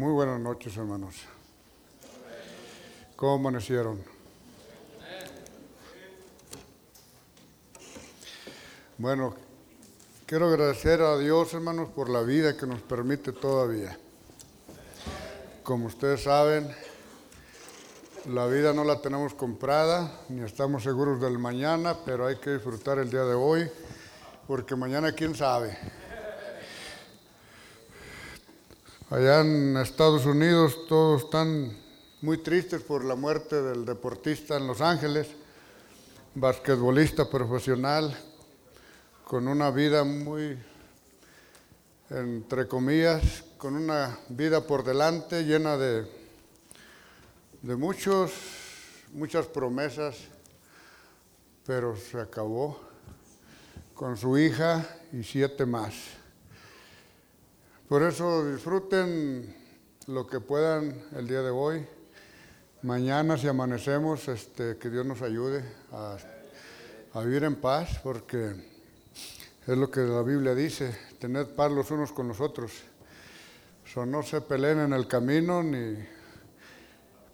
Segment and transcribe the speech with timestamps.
[0.00, 1.14] Muy buenas noches, hermanos.
[3.16, 4.02] ¿Cómo amanecieron?
[8.96, 9.34] Bueno,
[10.24, 13.98] quiero agradecer a Dios, hermanos, por la vida que nos permite todavía.
[15.62, 16.74] Como ustedes saben,
[18.24, 22.98] la vida no la tenemos comprada, ni estamos seguros del mañana, pero hay que disfrutar
[23.00, 23.70] el día de hoy,
[24.46, 25.76] porque mañana quién sabe.
[29.10, 31.76] Allá en Estados Unidos todos están
[32.20, 35.26] muy tristes por la muerte del deportista en Los Ángeles,
[36.36, 38.16] basquetbolista profesional,
[39.24, 40.56] con una vida muy,
[42.08, 46.08] entre comillas, con una vida por delante llena de,
[47.62, 48.30] de muchos,
[49.12, 50.18] muchas promesas,
[51.66, 52.80] pero se acabó
[53.92, 56.19] con su hija y siete más.
[57.90, 59.52] Por eso disfruten
[60.06, 61.84] lo que puedan el día de hoy.
[62.82, 66.16] Mañana si amanecemos, este, que Dios nos ayude a,
[67.20, 68.54] vivir en paz, porque
[69.66, 72.70] es lo que la Biblia dice, tener paz los unos con los otros.
[73.84, 75.96] So, no se peleen en el camino, ni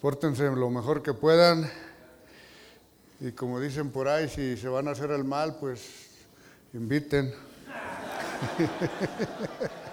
[0.01, 1.71] pórtense lo mejor que puedan.
[3.21, 6.09] Y como dicen por ahí, si se van a hacer el mal, pues
[6.73, 7.35] inviten.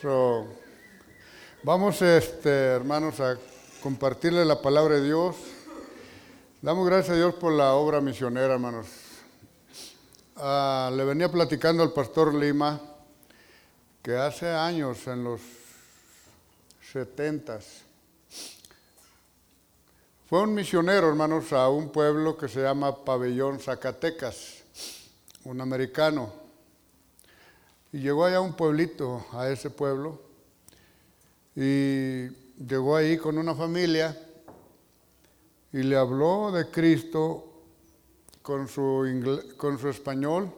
[0.00, 0.46] So,
[1.62, 3.36] vamos, este, hermanos, a
[3.82, 5.36] compartirle la palabra de Dios.
[6.62, 8.86] Damos gracias a Dios por la obra misionera, hermanos.
[10.36, 12.80] Ah, le venía platicando al pastor Lima
[14.02, 15.42] que hace años, en los
[16.90, 17.82] setentas,
[20.30, 24.62] fue un misionero, hermanos, a un pueblo que se llama Pabellón Zacatecas,
[25.44, 26.49] un americano.
[27.92, 30.20] Y llegó allá a un pueblito, a ese pueblo,
[31.56, 34.16] y llegó ahí con una familia
[35.72, 37.62] y le habló de Cristo
[38.42, 40.52] con su, con su español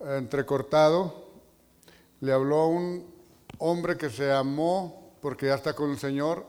[0.00, 1.28] entrecortado.
[2.20, 3.06] Le habló a un
[3.58, 6.46] hombre que se llamó, porque ya está con el Señor,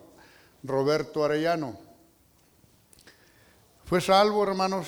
[0.63, 1.78] Roberto Arellano.
[3.86, 4.88] Fue salvo, hermanos,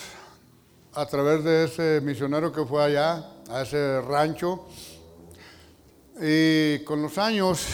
[0.94, 4.66] a través de ese misionero que fue allá, a ese rancho.
[6.22, 7.66] Y con los años,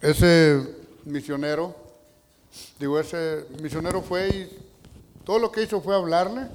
[0.00, 0.60] ese
[1.04, 1.74] misionero,
[2.78, 4.58] digo, ese misionero fue y
[5.24, 6.48] todo lo que hizo fue hablarle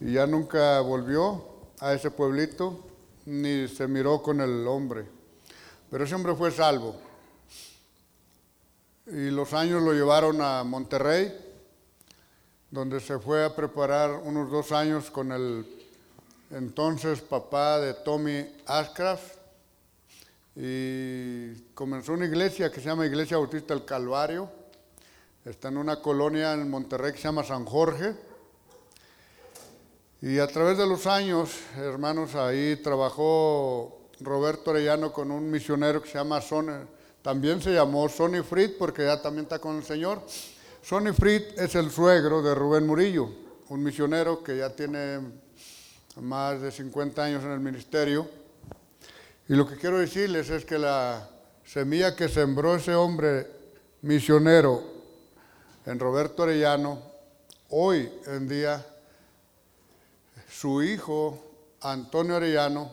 [0.00, 1.44] y ya nunca volvió
[1.80, 2.84] a ese pueblito
[3.26, 5.06] ni se miró con el hombre.
[5.90, 6.96] Pero ese hombre fue salvo.
[9.06, 11.34] Y los años lo llevaron a Monterrey,
[12.70, 15.77] donde se fue a preparar unos dos años con el
[16.50, 19.36] entonces papá de Tommy Ashcraft
[20.56, 24.50] y comenzó una iglesia que se llama Iglesia Bautista del Calvario.
[25.44, 28.14] Está en una colonia en Monterrey que se llama San Jorge.
[30.20, 36.08] Y a través de los años, hermanos, ahí trabajó Roberto Arellano con un misionero que
[36.08, 36.72] se llama Sonny,
[37.22, 40.20] también se llamó Sonny Fried porque ya también está con el Señor.
[40.82, 43.28] Sonny Fried es el suegro de Rubén Murillo,
[43.68, 45.20] un misionero que ya tiene
[46.20, 48.28] más de 50 años en el ministerio.
[49.48, 51.28] Y lo que quiero decirles es que la
[51.64, 53.46] semilla que sembró ese hombre
[54.02, 54.82] misionero
[55.86, 57.00] en Roberto Arellano,
[57.70, 58.84] hoy en día
[60.50, 61.38] su hijo
[61.80, 62.90] Antonio Arellano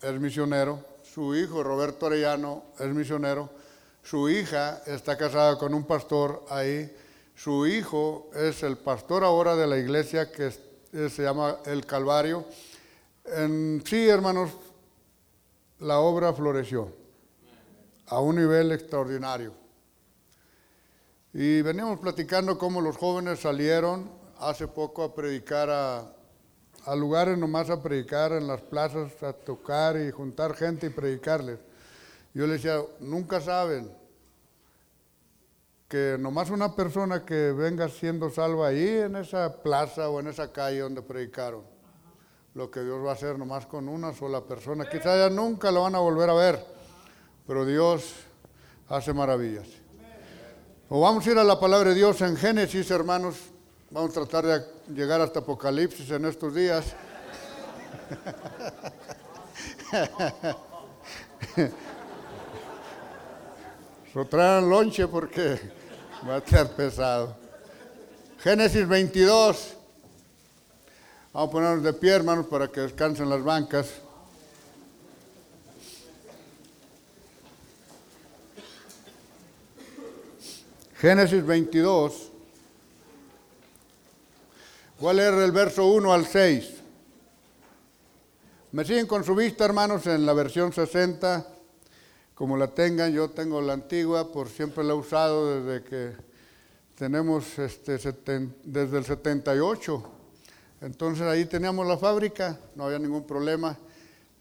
[0.00, 3.50] es misionero, su hijo Roberto Arellano es misionero,
[4.02, 6.94] su hija está casada con un pastor ahí,
[7.34, 10.50] su hijo es el pastor ahora de la iglesia que
[10.92, 12.44] se llama El Calvario.
[13.24, 14.50] En sí, hermanos,
[15.80, 16.92] la obra floreció
[18.06, 19.52] a un nivel extraordinario.
[21.32, 26.12] Y veníamos platicando cómo los jóvenes salieron hace poco a predicar a,
[26.86, 31.58] a lugares nomás a predicar en las plazas, a tocar y juntar gente y predicarles.
[32.32, 33.90] Yo les decía, nunca saben
[35.88, 40.52] que nomás una persona que venga siendo salva ahí en esa plaza o en esa
[40.52, 41.62] calle donde predicaron,
[42.54, 44.88] lo que Dios va a hacer nomás con una sola persona.
[44.88, 46.64] Quizá ya nunca lo van a volver a ver,
[47.46, 48.14] pero Dios
[48.88, 49.68] hace maravillas.
[50.88, 53.36] O vamos a ir a la palabra de Dios en Génesis, hermanos.
[53.90, 56.94] Vamos a tratar de llegar hasta Apocalipsis en estos días.
[64.16, 65.60] Pero traen lonche porque
[66.26, 67.36] va a estar pesado.
[68.38, 69.74] Génesis 22.
[71.34, 73.88] Vamos a ponernos de pie, hermanos, para que descansen las bancas.
[80.94, 82.30] Génesis 22.
[84.98, 86.70] Voy a leer el verso 1 al 6.
[88.72, 91.55] Me siguen con su vista, hermanos, en la versión 60
[92.36, 93.12] como la tengan.
[93.12, 96.12] Yo tengo la antigua, por siempre la he usado desde que
[96.94, 97.98] tenemos este,
[98.62, 100.04] desde el 78.
[100.82, 103.76] Entonces ahí teníamos la fábrica, no había ningún problema.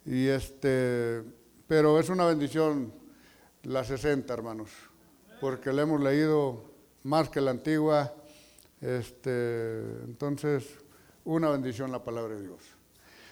[0.06, 1.24] Y este,
[1.68, 2.94] pero es una bendición
[3.64, 4.70] la 60, hermanos,
[5.40, 6.66] porque la hemos leído
[7.04, 8.14] más que la antigua.
[8.82, 10.66] Este, entonces,
[11.24, 12.60] una bendición la palabra de Dios.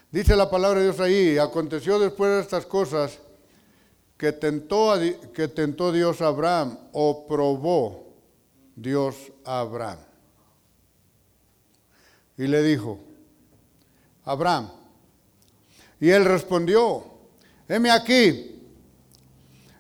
[0.09, 3.19] Dice la palabra de Dios ahí, aconteció después de estas cosas
[4.17, 4.93] que tentó,
[5.33, 8.13] que tentó Dios a Abraham o probó
[8.75, 9.15] Dios
[9.45, 9.99] a Abraham.
[12.37, 12.99] Y le dijo,
[14.23, 14.69] Abraham.
[15.99, 17.03] Y él respondió,
[17.67, 18.61] heme aquí.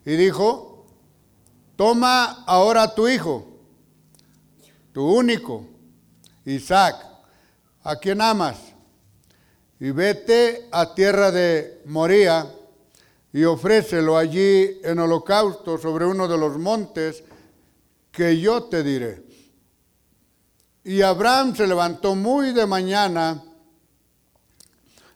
[0.05, 0.85] Y dijo,
[1.75, 3.47] toma ahora tu hijo,
[4.91, 5.65] tu único,
[6.45, 6.95] Isaac,
[7.83, 8.57] a quien amas,
[9.79, 12.49] y vete a tierra de Moría
[13.33, 17.23] y ofrécelo allí en holocausto sobre uno de los montes
[18.11, 19.23] que yo te diré.
[20.83, 23.43] Y Abraham se levantó muy de mañana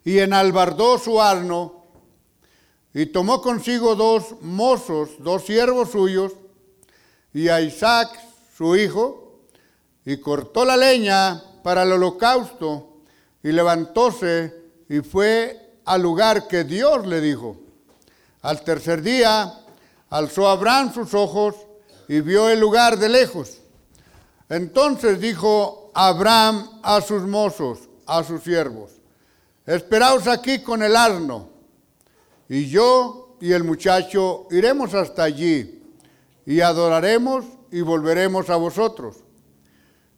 [0.04, 1.84] y enalbardó su arno
[2.92, 6.34] y tomó consigo dos mozos, dos siervos suyos,
[7.32, 8.10] y a Isaac,
[8.58, 9.44] su hijo,
[10.04, 13.02] y cortó la leña para el holocausto,
[13.44, 14.56] y levantóse
[14.90, 17.67] y fue al lugar que Dios le dijo.
[18.48, 19.60] Al tercer día
[20.10, 21.54] alzó Abraham sus ojos
[22.08, 23.58] y vio el lugar de lejos.
[24.48, 28.92] Entonces dijo Abraham a sus mozos, a sus siervos,
[29.66, 31.50] esperaos aquí con el asno
[32.48, 35.84] y yo y el muchacho iremos hasta allí
[36.46, 39.18] y adoraremos y volveremos a vosotros.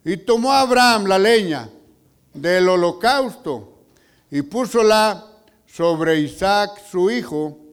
[0.06, 1.68] Y tomó Abraham la leña
[2.36, 3.80] del holocausto
[4.30, 5.26] y púsola
[5.66, 7.69] sobre Isaac su hijo,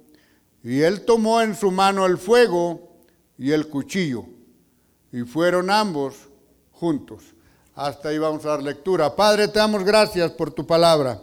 [0.66, 2.90] y él tomó en su mano el fuego
[3.38, 4.24] y el cuchillo,
[5.12, 6.16] y fueron ambos
[6.72, 7.22] juntos.
[7.76, 9.14] Hasta ahí vamos a dar lectura.
[9.14, 11.22] Padre, te damos gracias por tu palabra.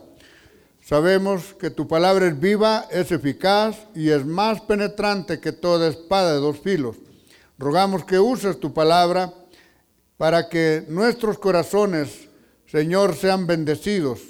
[0.81, 6.35] Sabemos que tu palabra es viva, es eficaz y es más penetrante que toda espada
[6.35, 6.95] de dos filos.
[7.57, 9.33] Rogamos que uses tu palabra
[10.15, 12.29] para que nuestros corazones,
[12.65, 14.21] Señor, sean bendecidos.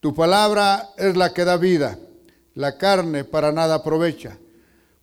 [0.00, 1.98] Tu palabra es la que da vida,
[2.60, 4.36] la carne para nada aprovecha.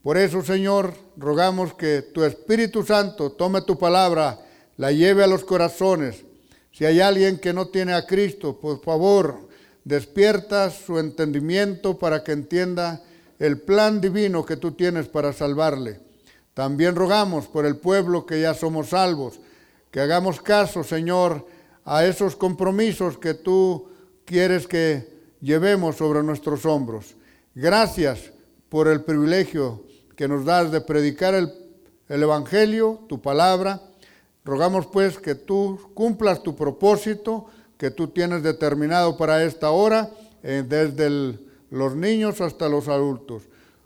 [0.04, 4.40] Por eso, Señor, rogamos que tu Espíritu Santo tome tu palabra,
[4.78, 6.24] la lleve a los corazones.
[6.72, 9.50] Si hay alguien que no tiene a Cristo, por favor,
[9.84, 13.02] despierta su entendimiento para que entienda
[13.40, 16.00] el plan divino que tú tienes para salvarle.
[16.54, 19.40] También rogamos por el pueblo que ya somos salvos,
[19.90, 21.48] que hagamos caso, Señor,
[21.86, 23.90] a esos compromisos que tú
[24.26, 25.12] quieres que
[25.42, 27.17] llevemos sobre nuestros hombros.
[27.60, 28.32] Gracias
[28.70, 29.84] por el privilegio
[30.16, 31.52] que nos das de predicar el,
[32.08, 33.82] el Evangelio, tu palabra.
[34.46, 37.48] Rogamos pues que tú cumplas tu propósito
[37.80, 40.12] que tú tienes determinado para esta hora,
[40.44, 41.40] eh, desde
[41.72, 43.42] los niños hasta los adultos.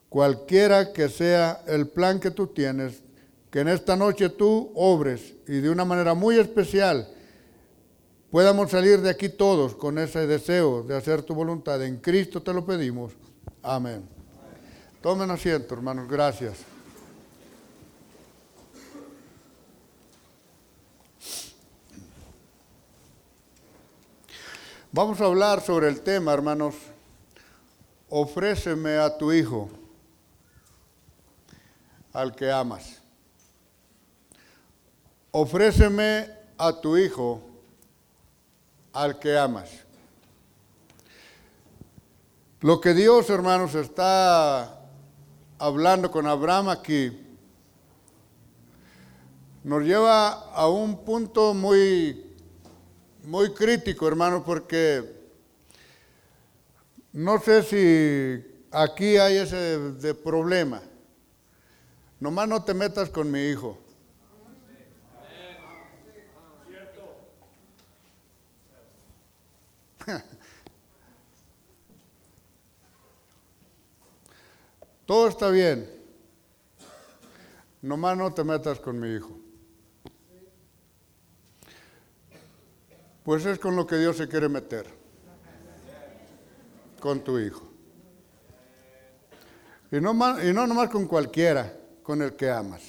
[0.10, 3.02] Cualquiera que sea el plan que tú tienes,
[3.50, 7.08] que en esta noche tú obres y de una manera muy especial
[8.32, 11.82] podamos salir de aquí todos con ese deseo de hacer tu voluntad.
[11.82, 13.14] En Cristo te lo pedimos.
[13.64, 14.08] Amén.
[15.02, 16.08] Tomen asiento, hermanos.
[16.10, 16.58] Gracias.
[24.92, 26.76] Vamos a hablar sobre el tema, hermanos.
[28.10, 29.70] Ofréceme a tu hijo,
[32.12, 33.00] al que amas.
[35.32, 37.42] Ofréceme a tu hijo,
[38.92, 39.70] al que amas.
[42.62, 44.80] Lo que Dios, hermanos, está
[45.58, 47.12] hablando con Abraham aquí,
[49.64, 52.24] nos lleva a un punto muy
[53.24, 55.04] muy crítico, hermano, porque
[57.14, 60.84] no sé si aquí hay ese de problema.
[62.20, 63.80] Nomás no te metas con mi hijo.
[75.12, 75.92] Todo está bien.
[77.82, 79.38] Nomás no te metas con mi hijo.
[83.22, 84.88] Pues es con lo que Dios se quiere meter.
[87.02, 87.74] Con tu hijo.
[89.92, 92.84] Y no, y no nomás con cualquiera, con el que amas.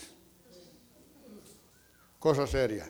[2.21, 2.89] cosa seria.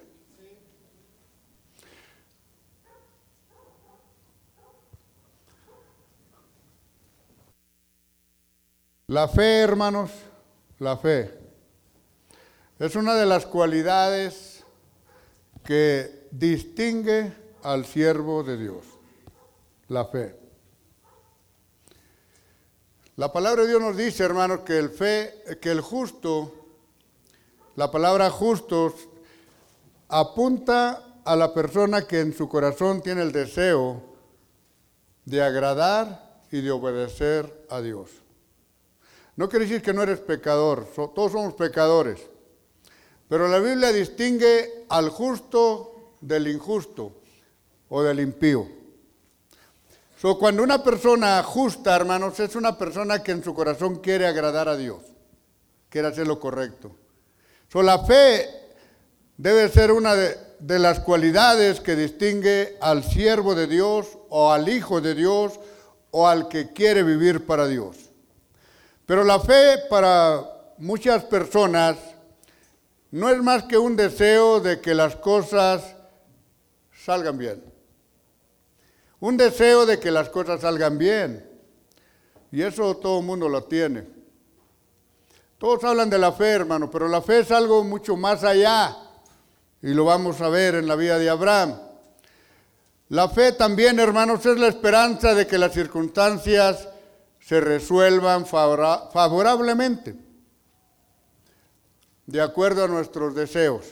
[9.13, 10.11] La fe, hermanos,
[10.79, 11.39] la fe
[12.79, 14.65] es una de las cualidades
[15.63, 17.31] que distingue
[17.63, 18.87] al siervo de Dios,
[19.89, 20.35] la fe.
[23.17, 26.51] La palabra de Dios nos dice, hermanos, que el fe, que el justo,
[27.77, 28.95] la palabra justo
[30.09, 34.03] apunta a la persona que en su corazón tiene el deseo
[35.27, 38.22] de agradar y de obedecer a Dios.
[39.37, 42.21] No quiere decir que no eres pecador, todos somos pecadores.
[43.29, 47.13] Pero la Biblia distingue al justo del injusto
[47.89, 48.67] o del impío.
[50.21, 54.69] So, cuando una persona justa, hermanos, es una persona que en su corazón quiere agradar
[54.69, 55.01] a Dios,
[55.89, 56.95] quiere hacer lo correcto.
[57.73, 58.49] So, la fe
[59.39, 64.69] debe ser una de, de las cualidades que distingue al siervo de Dios o al
[64.69, 65.59] hijo de Dios
[66.11, 68.12] o al que quiere vivir para Dios.
[69.13, 70.43] Pero la fe para
[70.79, 71.99] muchas personas
[73.11, 75.83] no es más que un deseo de que las cosas
[77.05, 77.63] salgan bien.
[79.21, 81.47] Un deseo de que las cosas salgan bien.
[82.51, 84.07] Y eso todo el mundo lo tiene.
[85.59, 88.97] Todos hablan de la fe, hermano, pero la fe es algo mucho más allá.
[89.83, 91.79] Y lo vamos a ver en la vida de Abraham.
[93.11, 96.89] La fe también, hermanos, es la esperanza de que las circunstancias
[97.43, 100.15] se resuelvan favorablemente,
[102.25, 103.85] de acuerdo a nuestros deseos.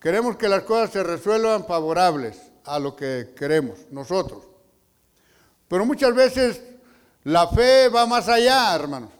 [0.00, 4.44] Queremos que las cosas se resuelvan favorables a lo que queremos nosotros.
[5.68, 6.62] Pero muchas veces
[7.24, 9.10] la fe va más allá, hermanos.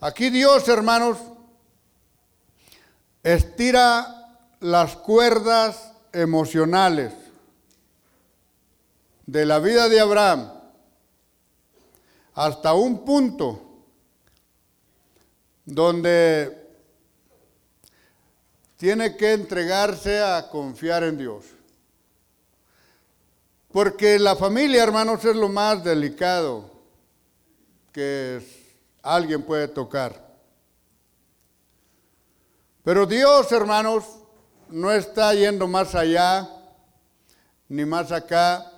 [0.00, 1.18] Aquí Dios, hermanos,
[3.22, 7.12] estira las cuerdas emocionales
[9.26, 10.55] de la vida de Abraham
[12.36, 13.62] hasta un punto
[15.64, 16.64] donde
[18.76, 21.46] tiene que entregarse a confiar en Dios.
[23.72, 26.70] Porque la familia, hermanos, es lo más delicado
[27.90, 28.46] que
[29.02, 30.22] alguien puede tocar.
[32.84, 34.04] Pero Dios, hermanos,
[34.68, 36.46] no está yendo más allá
[37.66, 38.70] ni más acá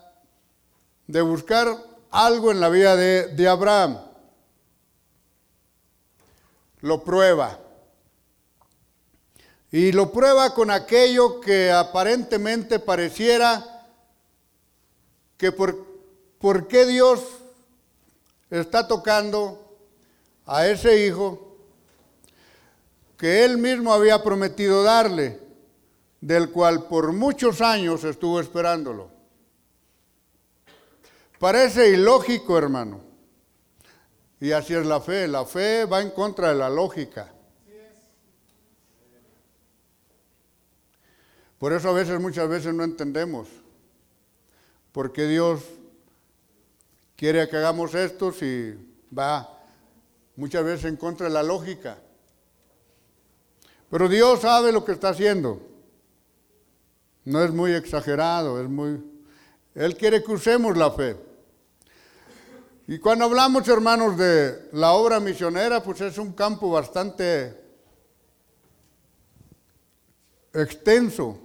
[1.09, 3.99] de buscar algo en la vida de, Abraham.
[6.81, 7.59] Lo prueba.
[9.71, 13.87] Y lo prueba con aquello que aparentemente pareciera
[15.37, 15.87] que por,
[16.39, 17.21] por qué Dios
[18.51, 19.77] está tocando
[20.47, 21.57] a ese hijo
[23.19, 25.41] que él mismo había prometido darle,
[26.21, 29.18] del cual por muchos años estuvo esperándolo.
[31.39, 33.01] Parece ilógico, hermano.
[34.41, 35.29] Y así es la fe.
[35.29, 37.33] La fe va en contra de la lógica.
[41.59, 43.49] Por eso a veces, muchas veces no entendemos
[44.93, 45.61] por qué Dios
[47.17, 48.75] quiere que hagamos esto si
[49.17, 49.59] va
[50.37, 51.99] muchas veces en contra de la lógica.
[53.91, 55.61] Pero Dios sabe lo que está haciendo.
[57.25, 59.03] No es muy exagerado, es muy...
[59.75, 61.28] Él quiere que usemos la fe.
[62.91, 67.55] Y cuando hablamos, hermanos, de la obra misionera, pues es un campo bastante
[70.55, 71.39] extenso.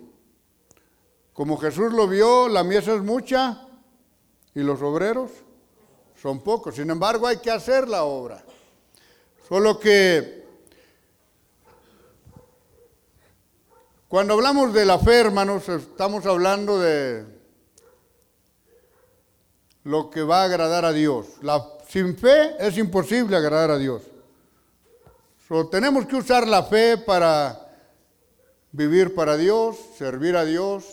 [1.34, 3.68] Como Jesús lo vio, la mies es mucha
[4.56, 5.32] y los obreros
[6.16, 6.76] son pocos.
[6.76, 8.42] Sin embargo, hay que hacer la obra.
[9.50, 10.46] Solo que
[14.08, 17.33] cuando hablamos de la fe, hermanos, estamos hablando de
[19.84, 21.28] lo que va a agradar a Dios.
[21.88, 24.02] Sin fe es imposible agradar a Dios.
[25.70, 27.60] tenemos que usar la fe para
[28.72, 30.86] vivir para Dios, servir a Dios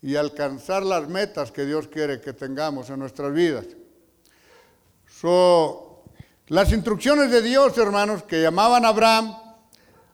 [0.00, 3.66] y alcanzar las metas que Dios quiere que tengamos en nuestras vidas.
[6.48, 9.36] las instrucciones de Dios, hermanos, que llamaban a Abraham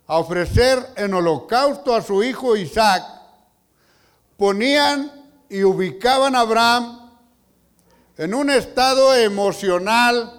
[0.06, 3.02] a ofrecer en holocausto a su hijo Isaac,
[4.38, 5.12] ponían
[5.50, 7.01] y ubicaban a Abraham
[8.22, 10.32] en un estado emocional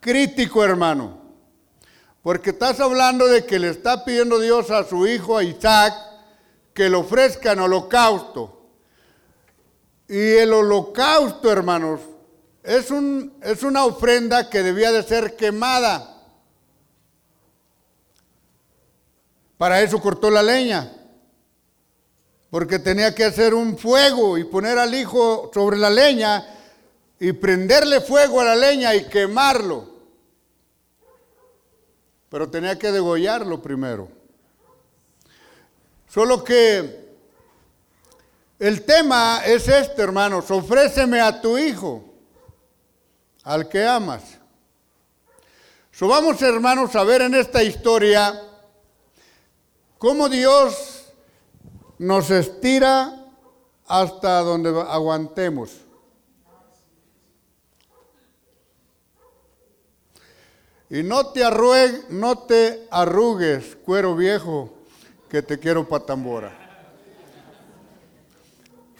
[0.00, 1.16] crítico, hermano.
[2.24, 5.94] Porque estás hablando de que le está pidiendo Dios a su hijo, a Isaac,
[6.74, 8.66] que le ofrezcan holocausto.
[10.08, 12.00] Y el holocausto, hermanos,
[12.64, 16.20] es, un, es una ofrenda que debía de ser quemada.
[19.56, 20.92] Para eso cortó la leña,
[22.50, 26.54] porque tenía que hacer un fuego y poner al hijo sobre la leña
[27.18, 29.88] y prenderle fuego a la leña y quemarlo.
[32.28, 34.08] Pero tenía que degollarlo primero.
[36.08, 37.06] Solo que
[38.58, 40.50] el tema es este, hermanos.
[40.50, 42.04] Ofréceme a tu hijo,
[43.44, 44.38] al que amas.
[45.92, 48.38] So vamos, hermanos, a ver en esta historia
[49.98, 51.06] cómo Dios
[51.98, 53.24] nos estira
[53.86, 55.85] hasta donde aguantemos.
[60.88, 61.42] Y no te,
[62.10, 64.72] no te arrugues, cuero viejo,
[65.28, 66.66] que te quiero patambora.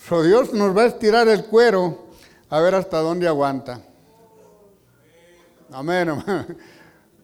[0.08, 2.06] So Dios nos va a estirar el cuero
[2.48, 3.82] a ver hasta dónde aguanta.
[5.70, 6.08] Amén,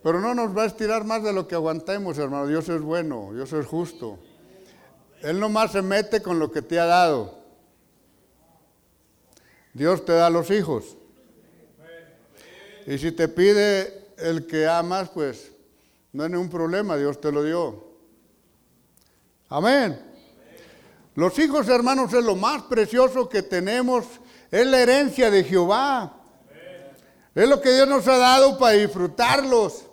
[0.02, 2.48] Pero no nos va a estirar más de lo que aguantemos, hermano.
[2.48, 4.18] Dios es bueno, Dios es justo.
[5.20, 7.38] Él nomás se mete con lo que te ha dado.
[9.72, 10.96] Dios te da los hijos.
[12.86, 15.52] Y si te pide el que amas, pues
[16.12, 17.92] no hay ningún problema, Dios te lo dio.
[19.48, 20.00] Amén.
[21.14, 24.04] Los hijos, hermanos, es lo más precioso que tenemos,
[24.50, 26.18] es la herencia de Jehová.
[27.34, 29.84] Es lo que Dios nos ha dado para disfrutarlos.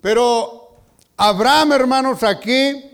[0.00, 0.76] Pero
[1.16, 2.90] Abraham, hermanos, aquí,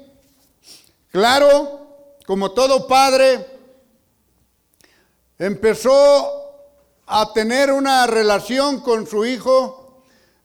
[1.10, 1.88] claro,
[2.26, 3.44] como todo padre,
[5.38, 6.44] empezó
[7.06, 9.83] a tener una relación con su hijo,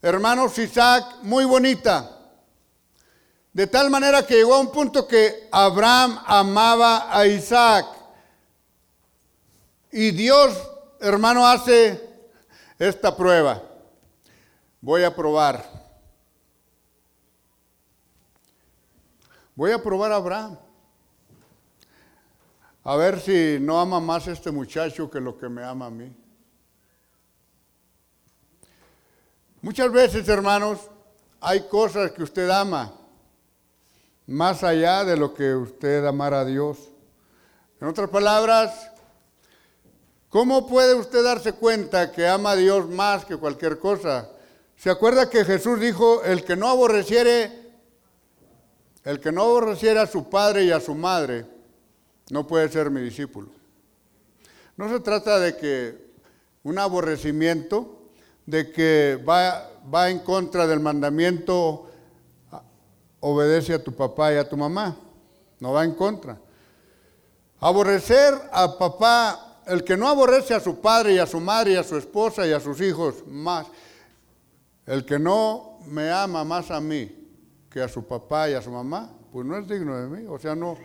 [0.01, 2.17] hermanos Isaac, muy bonita.
[3.53, 7.85] De tal manera que llegó a un punto que Abraham amaba a Isaac.
[9.91, 10.55] Y Dios,
[10.99, 12.01] hermano, hace
[12.77, 13.61] esta prueba.
[14.81, 15.65] Voy a probar.
[19.55, 20.57] Voy a probar a Abraham.
[22.83, 26.15] A ver si no ama más este muchacho que lo que me ama a mí.
[29.61, 30.79] Muchas veces, hermanos,
[31.41, 32.93] hay cosas que usted ama
[34.25, 36.77] más allá de lo que usted amara a Dios.
[37.81, 38.89] En otras palabras,
[40.29, 44.29] ¿cómo puede usted darse cuenta que ama a Dios más que cualquier cosa?
[44.77, 47.51] ¿Se acuerda que Jesús dijo, el que no aborreciere,
[49.03, 51.45] el que no aborreciere a su padre y a su madre,
[52.29, 53.49] no puede ser mi discípulo?
[54.77, 56.11] No se trata de que
[56.63, 57.98] un aborrecimiento,
[58.49, 61.87] de que va, va en contra del mandamiento
[63.19, 64.95] obedece a tu papá y a tu mamá,
[65.59, 66.39] no va en contra.
[67.59, 71.75] Aborrecer a papá, el que no aborrece a su padre y a su madre y
[71.75, 73.67] a su esposa y a sus hijos más,
[74.85, 77.15] el que no me ama más a mí
[77.69, 80.25] que a su papá y a su mamá, pues no es digno de mí.
[80.27, 80.75] O sea, no.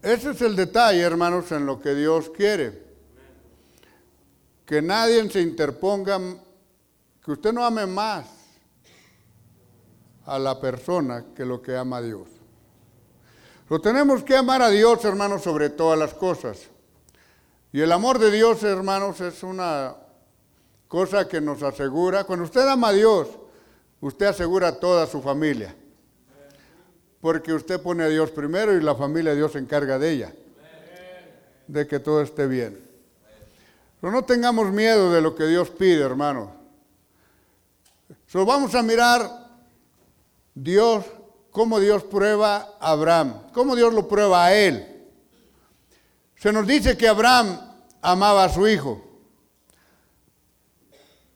[0.00, 2.88] Ese es el detalle, hermanos, en lo que Dios quiere.
[4.64, 6.18] Que nadie se interponga,
[7.28, 8.24] que usted no ame más
[10.24, 12.26] a la persona que lo que ama a Dios.
[13.68, 16.68] Lo tenemos que amar a Dios, hermanos, sobre todas las cosas.
[17.70, 19.94] Y el amor de Dios, hermanos, es una
[20.88, 22.24] cosa que nos asegura.
[22.24, 23.28] Cuando usted ama a Dios,
[24.00, 25.76] usted asegura a toda su familia.
[27.20, 30.32] Porque usted pone a Dios primero y la familia de Dios se encarga de ella.
[31.66, 32.80] De que todo esté bien.
[34.00, 36.56] Pero no tengamos miedo de lo que Dios pide, hermanos.
[38.26, 39.48] Solo vamos a mirar
[40.54, 41.04] Dios,
[41.50, 45.06] cómo Dios prueba a Abraham, cómo Dios lo prueba a él.
[46.36, 47.58] Se nos dice que Abraham
[48.02, 49.02] amaba a su hijo.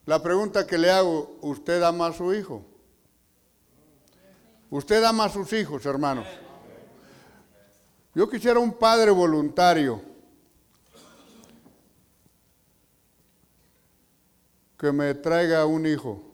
[0.06, 2.64] La pregunta que le hago, ¿usted ama a su hijo?
[4.70, 6.26] ¿Usted ama a sus hijos, hermanos?
[8.14, 10.02] Yo quisiera un padre voluntario
[14.78, 16.31] que me traiga un hijo.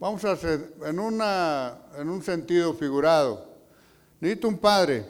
[0.00, 3.44] Vamos a hacer en, una, en un sentido figurado.
[4.20, 5.04] Necesito un padre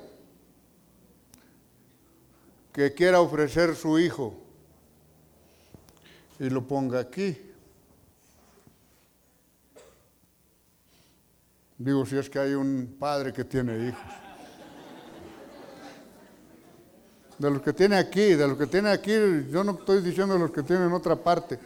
[2.72, 4.34] que quiera ofrecer su hijo
[6.38, 7.36] y lo ponga aquí.
[11.76, 14.00] Digo, si es que hay un padre que tiene hijos.
[17.38, 19.12] De los que tiene aquí, de los que tiene aquí,
[19.50, 21.58] yo no estoy diciendo de los que tienen en otra parte.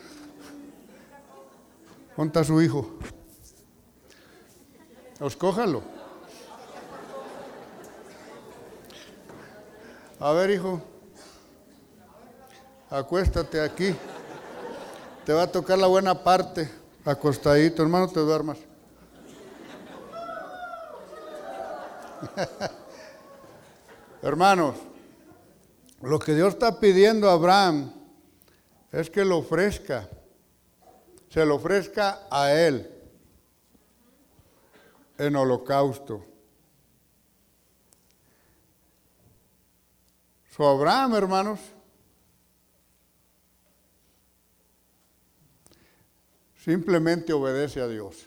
[2.16, 2.98] ¿Dónde su hijo?
[5.20, 5.82] Escójalo.
[10.20, 10.82] A ver, hijo.
[12.90, 13.94] Acuéstate aquí.
[15.24, 16.70] Te va a tocar la buena parte.
[17.04, 18.58] Acostadito, hermano, te duermas.
[24.22, 24.76] Hermanos,
[26.02, 27.92] lo que Dios está pidiendo a Abraham
[28.92, 30.08] es que lo ofrezca,
[31.32, 32.90] se lo ofrezca a él
[35.16, 36.26] en holocausto.
[40.54, 41.58] So Abraham, hermanos,
[46.62, 48.26] simplemente obedece a Dios.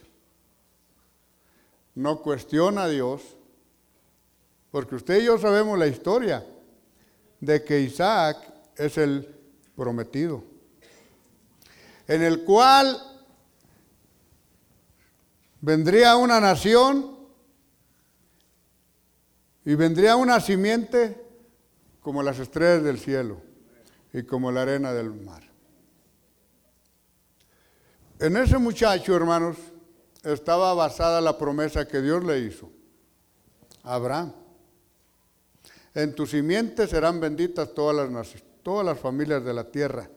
[1.94, 3.22] No cuestiona a Dios,
[4.72, 6.44] porque usted y yo sabemos la historia
[7.40, 9.32] de que Isaac es el
[9.76, 10.55] prometido,
[12.08, 13.02] en el cual
[15.62, 17.18] vendría una nación
[19.66, 21.22] y vendría una simiente
[22.02, 23.42] como las estrellas del cielo
[24.14, 25.44] y como la arena del mar.
[28.20, 29.58] En ese muchacho, hermanos,
[30.24, 32.72] estaba basada la promesa que Dios le hizo
[33.84, 34.34] Abraham.
[35.94, 40.10] En tu simiente serán benditas todas las, todas las familias de la tierra.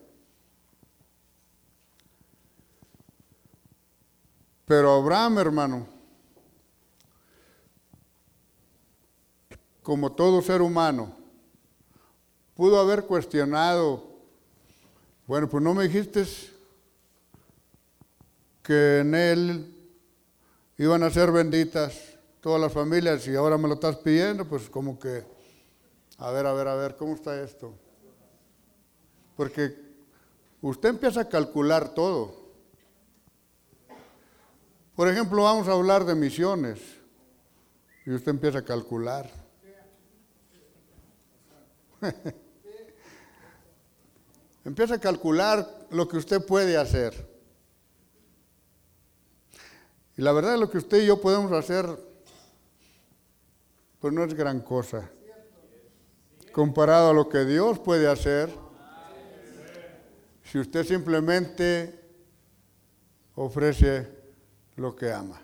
[4.69, 5.87] Pero Abraham, hermano,
[9.81, 11.11] como todo ser humano,
[12.53, 14.03] pudo haber cuestionado,
[15.25, 16.23] bueno, pues no me dijiste
[18.61, 19.75] que en él
[20.77, 24.99] iban a ser benditas todas las familias y ahora me lo estás pidiendo, pues como
[24.99, 25.25] que,
[26.19, 27.73] a ver, a ver, a ver, ¿cómo está esto?
[29.35, 29.75] Porque
[30.61, 32.38] usted empieza a calcular todo.
[34.99, 36.81] Por ejemplo, vamos a hablar de misiones
[38.05, 39.31] y usted empieza a calcular.
[44.65, 47.13] empieza a calcular lo que usted puede hacer.
[50.17, 51.85] Y la verdad lo que usted y yo podemos hacer,
[54.01, 55.09] pues no es gran cosa.
[56.51, 58.53] Comparado a lo que Dios puede hacer,
[60.43, 61.97] si usted simplemente
[63.35, 64.18] ofrece
[64.79, 65.41] lo que ama.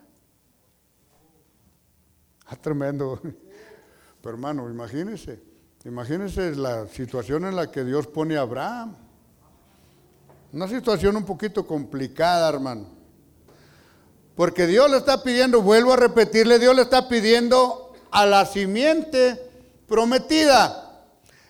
[2.47, 3.19] Ah, tremendo.
[4.21, 5.41] Pero hermano, imagínese,
[5.83, 8.95] imagínese la situación en la que Dios pone a Abraham.
[10.53, 12.87] Una situación un poquito complicada, hermano.
[14.35, 19.39] Porque Dios le está pidiendo, vuelvo a repetirle, Dios le está pidiendo a la simiente
[19.87, 21.05] prometida,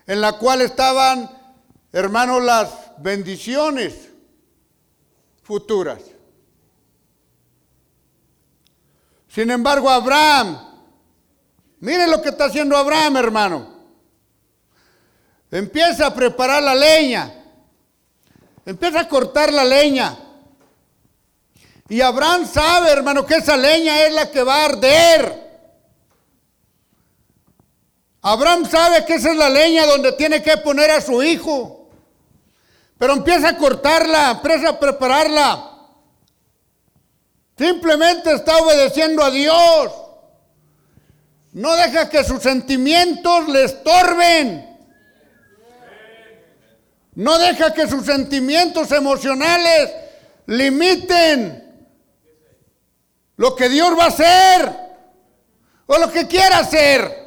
[0.08, 1.30] en la cual estaban,
[1.92, 2.70] hermanos, las
[3.00, 4.10] bendiciones
[5.42, 6.15] futuras.
[9.36, 10.58] Sin embargo, Abraham,
[11.82, 13.68] miren lo que está haciendo Abraham, hermano.
[15.52, 17.44] Empieza a preparar la leña,
[18.66, 20.18] empieza a cortar la leña.
[21.90, 25.68] Y Abraham sabe, hermano, que esa leña es la que va a arder.
[28.22, 31.90] Abraham sabe que esa es la leña donde tiene que poner a su hijo.
[32.98, 35.75] Pero empieza a cortarla, empieza a prepararla.
[37.58, 39.92] Simplemente está obedeciendo a Dios.
[41.54, 44.78] No deja que sus sentimientos le estorben.
[47.16, 49.94] No deja que sus sentimientos emocionales
[50.48, 51.66] limiten
[53.38, 54.76] lo que Dios va a hacer
[55.86, 57.26] o lo que quiera hacer.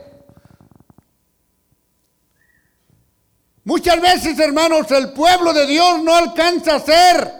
[3.64, 7.32] Muchas veces, hermanos, el pueblo de Dios no alcanza a hacer,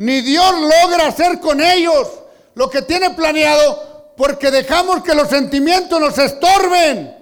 [0.00, 2.08] ni Dios logra hacer con ellos
[2.54, 7.18] lo que tiene planeado, porque dejamos que los sentimientos nos estorben.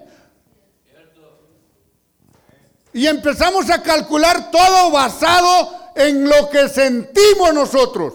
[2.92, 8.14] Y empezamos a calcular todo basado en lo que sentimos nosotros.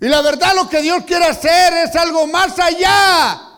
[0.00, 3.50] Y la verdad lo que Dios quiere hacer es algo más allá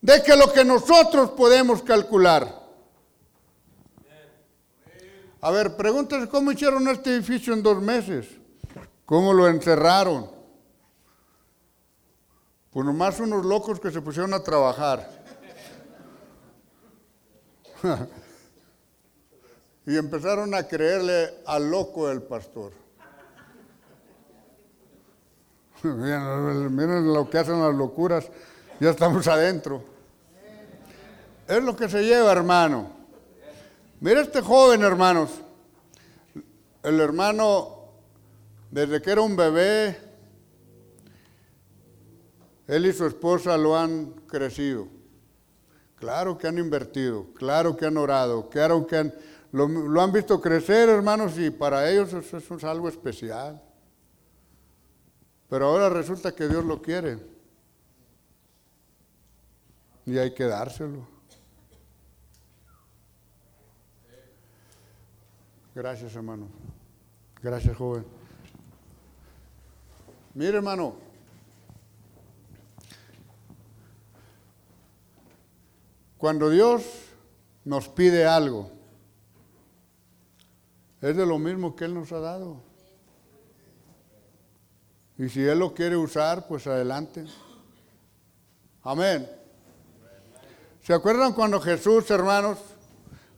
[0.00, 2.58] de que lo que nosotros podemos calcular.
[5.42, 8.35] A ver, pregúntese cómo hicieron este edificio en dos meses.
[9.06, 10.28] ¿Cómo lo encerraron?
[12.72, 15.08] Pues nomás unos locos que se pusieron a trabajar.
[19.86, 22.72] y empezaron a creerle al loco del pastor.
[25.84, 28.28] Miren, lo que hacen las locuras,
[28.80, 29.84] ya estamos adentro.
[31.46, 32.90] Es lo que se lleva, hermano.
[34.00, 35.30] Mira este joven, hermanos.
[36.82, 37.75] El hermano,
[38.76, 39.98] desde que era un bebé,
[42.66, 44.86] él y su esposa lo han crecido.
[45.94, 49.14] Claro que han invertido, claro que han orado, claro que
[49.50, 53.62] lo, han visto crecer, hermanos, y para ellos eso es algo especial.
[55.48, 57.18] Pero ahora resulta que Dios lo quiere.
[60.04, 61.08] y hay que dárselo.
[65.74, 66.48] Gracias, hermano.
[67.42, 68.25] Gracias, joven.
[70.36, 70.94] Mire, hermano.
[76.18, 76.82] Cuando Dios
[77.64, 78.70] nos pide algo,
[81.00, 82.60] es de lo mismo que Él nos ha dado.
[85.16, 87.24] Y si Él lo quiere usar, pues adelante.
[88.82, 89.26] Amén.
[90.82, 92.58] ¿Se acuerdan cuando Jesús, hermanos,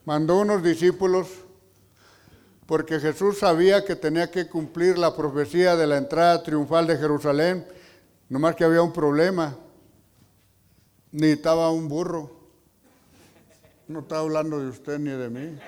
[0.04, 1.28] mandó unos discípulos?
[2.68, 7.66] Porque Jesús sabía que tenía que cumplir la profecía de la entrada triunfal de Jerusalén,
[8.28, 9.56] nomás que había un problema.
[11.10, 12.30] Necesitaba un burro.
[13.86, 15.58] No está hablando de usted ni de mí.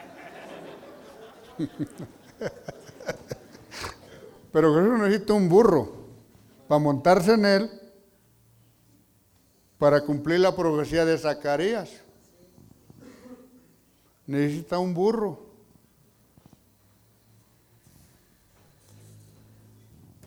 [4.53, 5.91] Pero Jesús necesita un burro
[6.69, 7.71] para montarse en él
[9.79, 11.89] para cumplir la profecía de Zacarías.
[14.27, 15.50] Necesita un burro.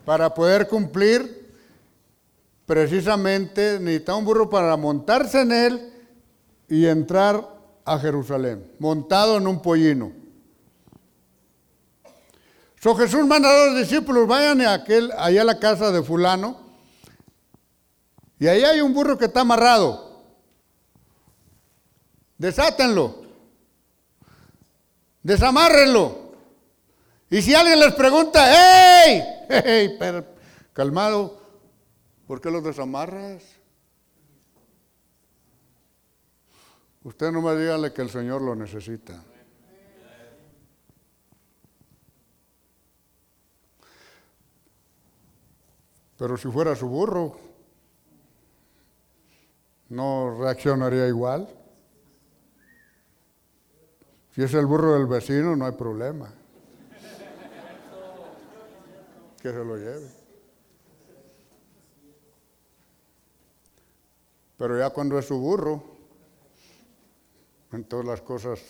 [0.05, 1.51] Para poder cumplir,
[2.65, 5.93] precisamente necesita un burro para montarse en él
[6.67, 7.47] y entrar
[7.85, 10.11] a Jerusalén, montado en un pollino.
[12.81, 16.59] So Jesús manda a los discípulos, vayan a aquel, allá a la casa de fulano,
[18.39, 20.21] y ahí hay un burro que está amarrado.
[22.37, 23.23] Desátenlo.
[25.21, 26.33] Desamárrenlo.
[27.29, 29.32] Y si alguien les pregunta, ¡hey!
[29.49, 29.95] ¡Hey!
[29.99, 30.25] Pero,
[30.73, 31.41] calmado,
[32.27, 33.43] ¿por qué los desamarras?
[37.03, 39.21] Usted no me dígale que el Señor lo necesita.
[46.17, 47.38] Pero si fuera su burro,
[49.89, 51.49] no reaccionaría igual.
[54.34, 56.34] Si es el burro del vecino, no hay problema.
[59.43, 60.08] Que se lo lleve.
[64.58, 65.84] Pero ya cuando es su burro,
[67.73, 68.62] en todas las cosas,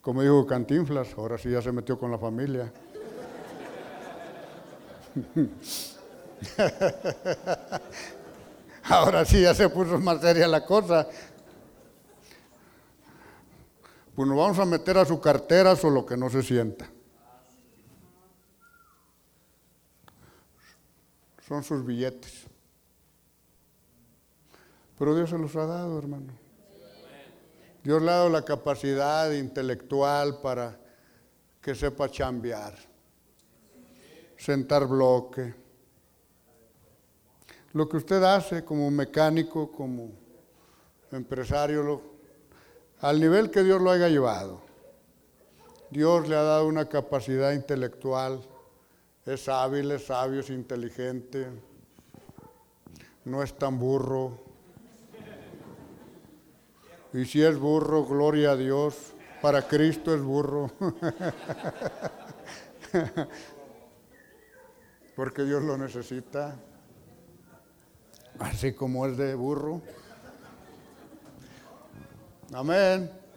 [0.00, 2.72] como dijo Cantinflas, ahora sí ya se metió con la familia.
[8.84, 11.06] Ahora sí ya se puso más seria la cosa.
[14.14, 16.90] Pues nos vamos a meter a su cartera solo que no se sienta.
[21.48, 22.44] Son sus billetes.
[24.98, 26.32] Pero Dios se los ha dado, hermano.
[27.82, 30.78] Dios le ha dado la capacidad intelectual para
[31.62, 32.74] que sepa chambear,
[34.36, 35.54] sentar bloque
[37.72, 40.10] lo que usted hace como mecánico, como
[41.12, 42.02] empresario,
[43.00, 44.62] al nivel que Dios lo haya llevado.
[45.90, 48.40] Dios le ha dado una capacidad intelectual,
[49.28, 51.48] es hábil, es sabio, es inteligente,
[53.26, 54.38] no es tan burro.
[57.12, 59.12] Y si es burro, gloria a Dios,
[59.42, 60.70] para Cristo es burro.
[65.14, 66.56] Porque Dios lo necesita
[68.38, 69.82] así como el de burro.
[72.54, 73.27] Amén.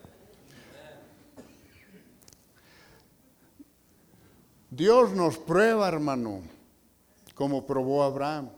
[4.71, 6.41] Dios nos prueba, hermano,
[7.35, 8.49] como probó Abraham.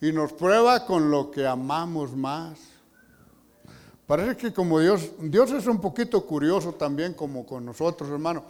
[0.00, 2.60] Y nos prueba con lo que amamos más.
[4.06, 8.44] Parece que como Dios, Dios es un poquito curioso también como con nosotros, hermano.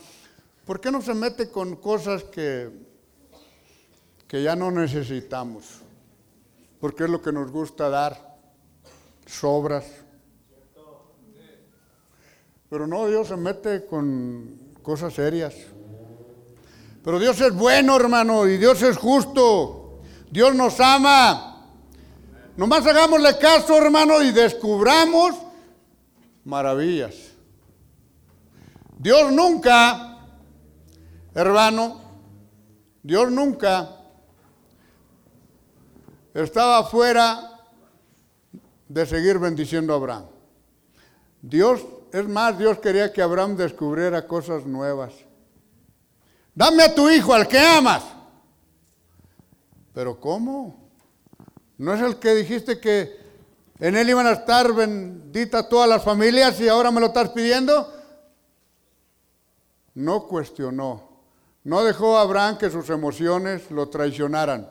[0.66, 2.70] ¿Por qué no se mete con cosas que,
[4.28, 5.80] que ya no necesitamos?
[6.80, 8.38] porque es lo que nos gusta dar,
[9.26, 9.84] sobras.
[12.70, 15.54] Pero no, Dios se mete con cosas serias.
[17.02, 20.00] Pero Dios es bueno, hermano, y Dios es justo.
[20.30, 21.66] Dios nos ama.
[22.56, 25.34] Nomás hagámosle caso, hermano, y descubramos
[26.44, 27.14] maravillas.
[28.98, 30.18] Dios nunca,
[31.34, 32.02] hermano,
[33.02, 33.96] Dios nunca
[36.34, 37.60] estaba fuera
[38.88, 40.26] de seguir bendiciendo a Abraham.
[41.40, 41.80] Dios,
[42.12, 45.14] es más, Dios quería que Abraham descubriera cosas nuevas.
[46.54, 48.04] Dame a tu hijo, al que amas.
[49.94, 50.90] Pero ¿cómo?
[51.78, 53.18] ¿No es el que dijiste que
[53.78, 57.92] en él iban a estar benditas todas las familias y ahora me lo estás pidiendo?
[59.94, 61.08] No cuestionó.
[61.64, 64.70] No dejó a Abraham que sus emociones lo traicionaran.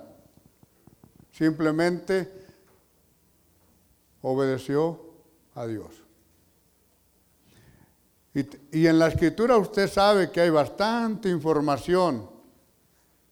[1.31, 2.31] Simplemente
[4.21, 4.99] obedeció
[5.55, 6.08] a Dios.
[8.33, 12.29] Y, en la escritura usted sabe que hay bastante información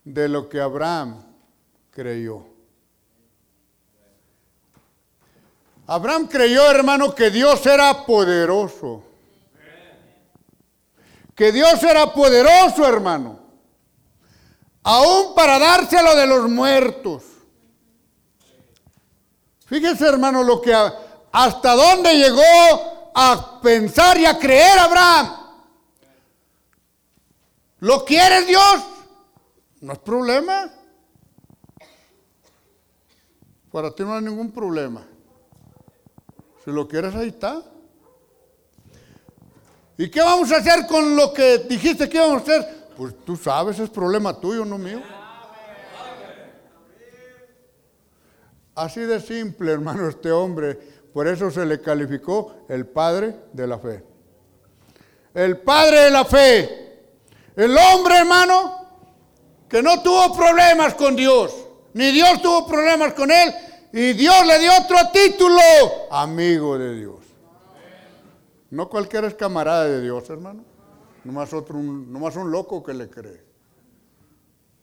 [0.04, 1.24] de lo que Abraham
[1.92, 2.44] creyó.
[5.86, 9.04] Abraham creyó, hermano, que Dios era poderoso.
[11.34, 13.40] Que Dios era poderoso, hermano.
[14.84, 17.24] Aún para dárselo de los muertos.
[19.66, 20.74] Fíjese, hermano, lo que
[21.32, 25.38] hasta dónde llegó a pensar y a creer Abraham.
[27.80, 28.84] ¿Lo quiere Dios?
[29.82, 30.72] No es problema.
[33.72, 35.04] Para ti no hay ningún problema.
[36.64, 37.64] Si lo quieres, ahí está.
[39.98, 42.88] ¿Y qué vamos a hacer con lo que dijiste que íbamos a hacer?
[42.96, 45.02] Pues tú sabes, es problema tuyo, no mío.
[48.76, 50.97] Así de simple, hermano, este hombre.
[51.18, 54.04] Por eso se le calificó el padre de la fe.
[55.34, 57.10] El padre de la fe.
[57.56, 58.86] El hombre, hermano,
[59.68, 61.56] que no tuvo problemas con Dios.
[61.94, 63.52] Ni Dios tuvo problemas con él.
[63.94, 65.60] Y Dios le dio otro título.
[66.12, 67.26] Amigo de Dios.
[68.70, 70.64] No cualquiera es camarada de Dios, hermano.
[71.24, 73.44] Nomás, otro, nomás un loco que le cree.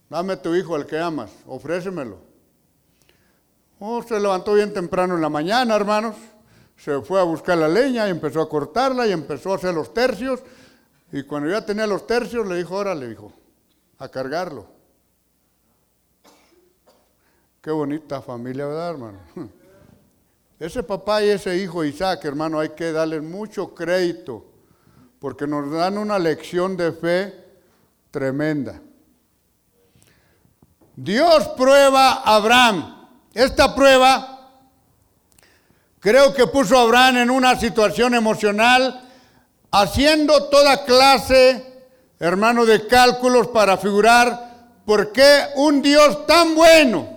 [0.09, 2.34] Dame tu hijo al que amas, ofrécemelo.
[3.79, 6.15] Oh, se levantó bien temprano en la mañana, hermanos.
[6.77, 9.93] Se fue a buscar la leña y empezó a cortarla y empezó a hacer los
[9.93, 10.41] tercios.
[11.11, 13.31] Y cuando ya tenía los tercios, le dijo, órale, dijo,
[13.97, 14.67] a cargarlo.
[17.61, 19.19] Qué bonita familia, ¿verdad, hermano?
[20.59, 24.45] Ese papá y ese hijo Isaac, hermano, hay que darles mucho crédito,
[25.19, 27.45] porque nos dan una lección de fe
[28.09, 28.81] tremenda.
[30.95, 32.94] Dios prueba a Abraham
[33.35, 34.49] esta prueba
[35.99, 39.09] creo que puso a Abraham en una situación emocional,
[39.71, 41.83] haciendo toda clase,
[42.17, 47.09] hermano, de cálculos para figurar por qué un Dios tan bueno,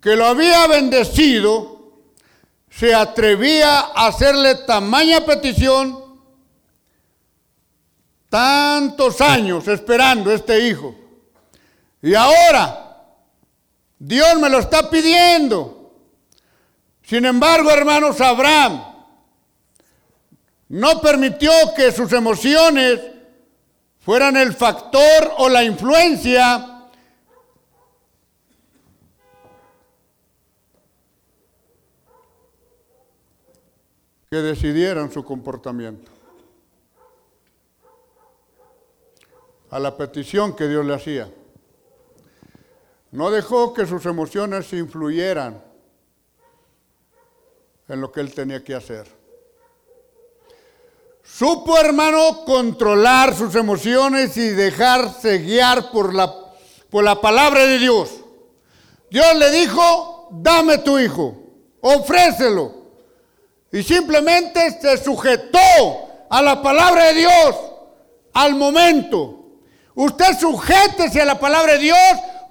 [0.00, 1.92] que lo había bendecido,
[2.68, 6.02] se atrevía a hacerle tamaña petición,
[8.28, 10.96] tantos años esperando este hijo.
[12.02, 12.89] Y ahora
[14.00, 15.92] Dios me lo está pidiendo.
[17.02, 18.82] Sin embargo, hermanos, Abraham
[20.68, 22.98] no permitió que sus emociones
[23.98, 26.88] fueran el factor o la influencia
[34.30, 36.10] que decidieran su comportamiento.
[39.70, 41.30] A la petición que Dios le hacía.
[43.10, 45.62] No dejó que sus emociones influyeran
[47.88, 49.06] en lo que él tenía que hacer.
[51.22, 56.32] Supo, hermano, controlar sus emociones y dejarse guiar por la,
[56.88, 58.10] por la palabra de Dios.
[59.10, 61.36] Dios le dijo, dame tu hijo,
[61.80, 62.74] ofrécelo.
[63.72, 67.56] Y simplemente se sujetó a la palabra de Dios
[68.32, 69.36] al momento.
[69.94, 71.98] Usted sujétese a la palabra de Dios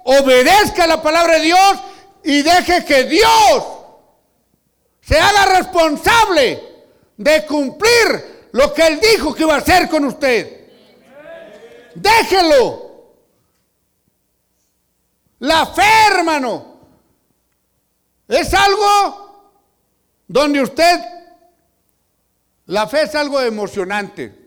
[0.04, 1.78] obedezca la palabra de Dios
[2.24, 3.64] y deje que Dios
[5.00, 6.62] se haga responsable
[7.16, 10.68] de cumplir lo que Él dijo que iba a hacer con usted.
[11.94, 12.90] Déjelo.
[15.40, 15.82] La fe,
[16.12, 16.80] hermano,
[18.28, 19.54] es algo
[20.28, 21.00] donde usted,
[22.66, 24.38] la fe es algo emocionante,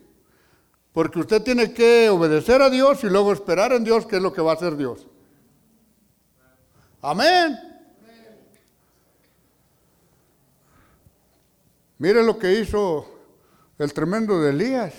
[0.93, 4.31] porque usted tiene que obedecer a Dios y luego esperar en Dios qué es lo
[4.31, 5.07] que va a hacer Dios.
[7.03, 7.59] Amén.
[11.97, 13.05] Mire lo que hizo
[13.77, 14.93] el tremendo de Elías.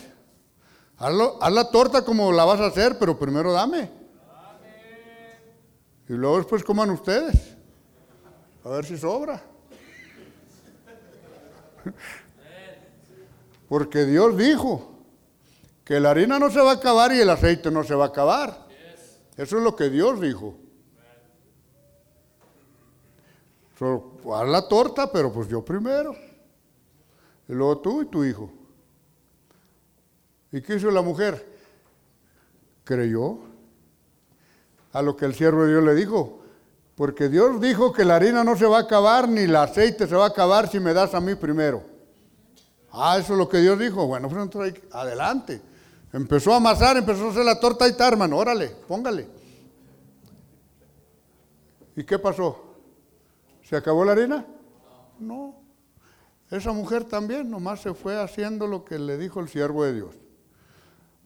[0.98, 1.14] Haz,
[1.50, 3.90] la torta como la vas a hacer, pero primero dame.
[6.06, 7.56] Y luego después coman ustedes.
[8.64, 9.42] A ver si sobra.
[13.66, 14.92] Porque Dios dijo
[15.84, 18.08] que la harina no se va a acabar y el aceite no se va a
[18.08, 18.68] acabar.
[19.38, 20.63] Eso es lo que Dios dijo.
[23.80, 26.14] Haz la torta, pero pues yo primero.
[27.48, 28.50] Y luego tú y tu hijo.
[30.52, 31.44] ¿Y qué hizo la mujer?
[32.84, 33.38] Creyó
[34.92, 36.40] a lo que el siervo de Dios le dijo.
[36.94, 40.14] Porque Dios dijo que la harina no se va a acabar ni el aceite se
[40.14, 41.82] va a acabar si me das a mí primero.
[42.92, 44.06] Ah, eso es lo que Dios dijo.
[44.06, 45.60] Bueno, pues entonces adelante.
[46.12, 48.36] Empezó a amasar, empezó a hacer la torta y está, hermano.
[48.36, 49.26] Órale, póngale.
[51.96, 52.73] ¿Y qué pasó?
[53.64, 54.44] ¿Se acabó la harina?
[55.18, 55.54] No.
[56.50, 60.14] Esa mujer también nomás se fue haciendo lo que le dijo el siervo de Dios.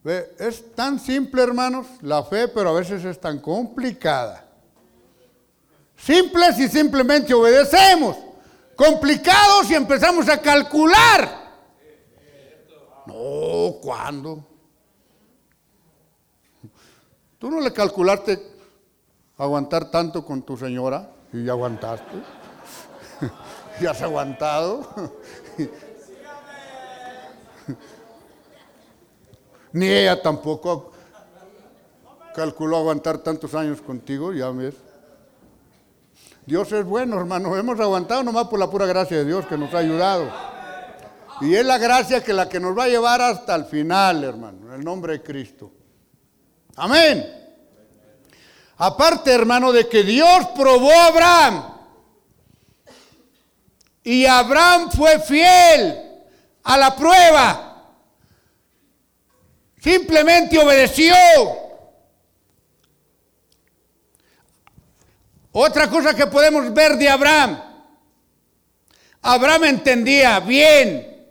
[0.05, 4.49] Ve, es tan simple, hermanos, la fe, pero a veces es tan complicada.
[5.97, 8.17] Simples y simplemente obedecemos.
[8.77, 11.49] Complicados y empezamos a calcular.
[13.07, 14.45] No, ¿cuándo?
[17.39, 18.41] ¿Tú no le calculaste
[19.37, 21.18] aguantar tanto con tu señora?
[21.33, 22.17] Y ya aguantaste.
[23.81, 25.13] ¿Y has aguantado?
[29.73, 30.93] Ni ella tampoco
[32.35, 34.75] calculó aguantar tantos años contigo, ya ves.
[36.47, 37.57] Dios es bueno, hermano.
[37.57, 40.33] Hemos aguantado nomás por la pura gracia de Dios que nos ha ayudado.
[41.41, 44.69] Y es la gracia que la que nos va a llevar hasta el final, hermano,
[44.69, 45.71] en el nombre de Cristo.
[46.77, 47.48] Amén.
[48.79, 51.75] Aparte, hermano, de que Dios probó a Abraham.
[54.05, 55.99] Y Abraham fue fiel
[56.63, 57.93] a la prueba.
[59.81, 61.15] Simplemente obedeció.
[65.51, 67.61] Otra cosa que podemos ver de Abraham.
[69.23, 71.27] Abraham entendía bien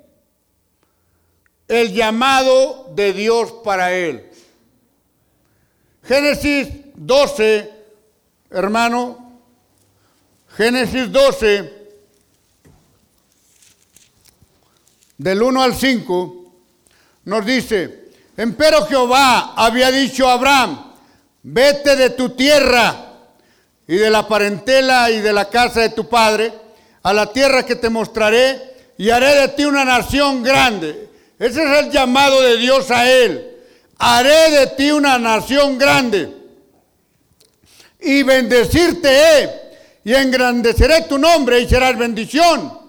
[1.69, 4.29] el llamado de Dios para él.
[6.03, 7.71] Génesis 12,
[8.49, 9.39] hermano,
[10.57, 11.73] Génesis 12,
[15.19, 16.53] del 1 al 5,
[17.25, 20.93] nos dice, empero Jehová había dicho a Abraham,
[21.43, 23.13] vete de tu tierra
[23.87, 26.51] y de la parentela y de la casa de tu padre
[27.03, 31.09] a la tierra que te mostraré y haré de ti una nación grande.
[31.37, 33.55] Ese es el llamado de Dios a él.
[33.99, 36.36] Haré de ti una nación grande
[37.99, 39.67] y bendecirte he
[40.07, 42.79] y engrandeceré tu nombre y serás bendición.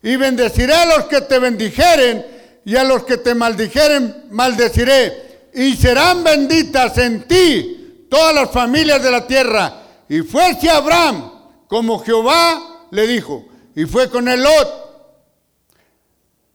[0.00, 2.24] Y bendeciré a los que te bendijeren
[2.64, 5.48] y a los que te maldijeren maldeciré.
[5.54, 9.82] Y serán benditas en ti todas las familias de la tierra.
[10.08, 11.32] Y fuese Abraham
[11.66, 13.44] como Jehová le dijo.
[13.74, 14.68] Y fue con el Lot.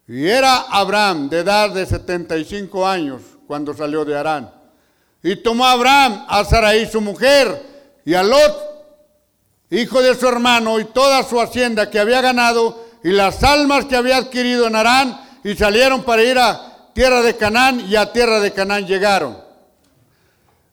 [0.07, 4.49] Y era Abraham de edad de 75 años cuando salió de Arán.
[5.21, 7.76] Y tomó Abraham a Sarai su mujer
[8.07, 8.57] y a Lot,
[9.69, 13.97] hijo de su hermano, y toda su hacienda que había ganado, y las almas que
[13.97, 18.39] había adquirido en Arán, y salieron para ir a tierra de Canaán, y a tierra
[18.39, 19.37] de Canaán llegaron.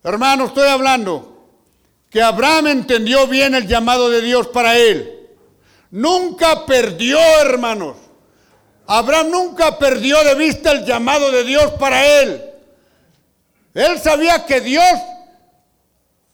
[0.04, 1.48] Hermano, estoy hablando
[2.08, 5.28] que Abraham entendió bien el llamado de Dios para él.
[5.90, 7.96] Nunca perdió, hermanos.
[8.86, 12.44] Abraham nunca perdió de vista el llamado de Dios para él.
[13.74, 14.84] Él sabía que Dios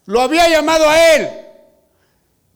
[0.07, 1.31] lo había llamado a él.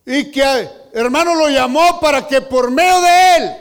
[0.06, 3.56] Y que hermano lo llamó para que por medio de él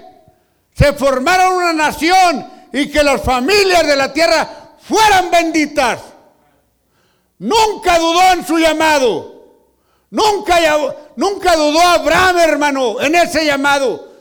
[0.74, 4.48] se formara una nación y que las familias de la tierra
[4.80, 6.00] fueran benditas.
[7.40, 9.34] Nunca dudó en su llamado.
[10.10, 10.60] Nunca,
[11.16, 14.12] nunca dudó Abraham, hermano, en ese llamado.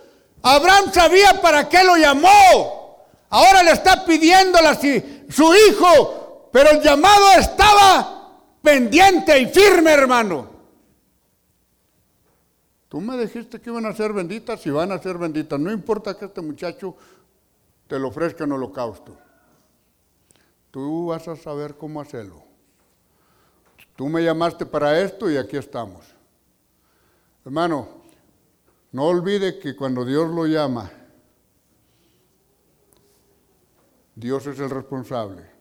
[0.43, 3.07] Abraham sabía para qué lo llamó.
[3.31, 8.22] Ahora le está pidiendo a su hijo, pero el llamado estaba
[8.63, 10.51] pendiente y firme, hermano.
[12.89, 15.59] Tú me dijiste que iban a ser benditas y van a ser benditas.
[15.59, 16.95] No importa que este muchacho
[17.89, 19.17] te lo ofrezca en holocausto.
[20.71, 22.43] Tú vas a saber cómo hacerlo.
[23.97, 26.07] Tú me llamaste para esto y aquí estamos.
[27.45, 27.89] Hermano,
[28.93, 30.91] no olvide que cuando Dios lo llama,
[34.15, 35.52] Dios es el responsable.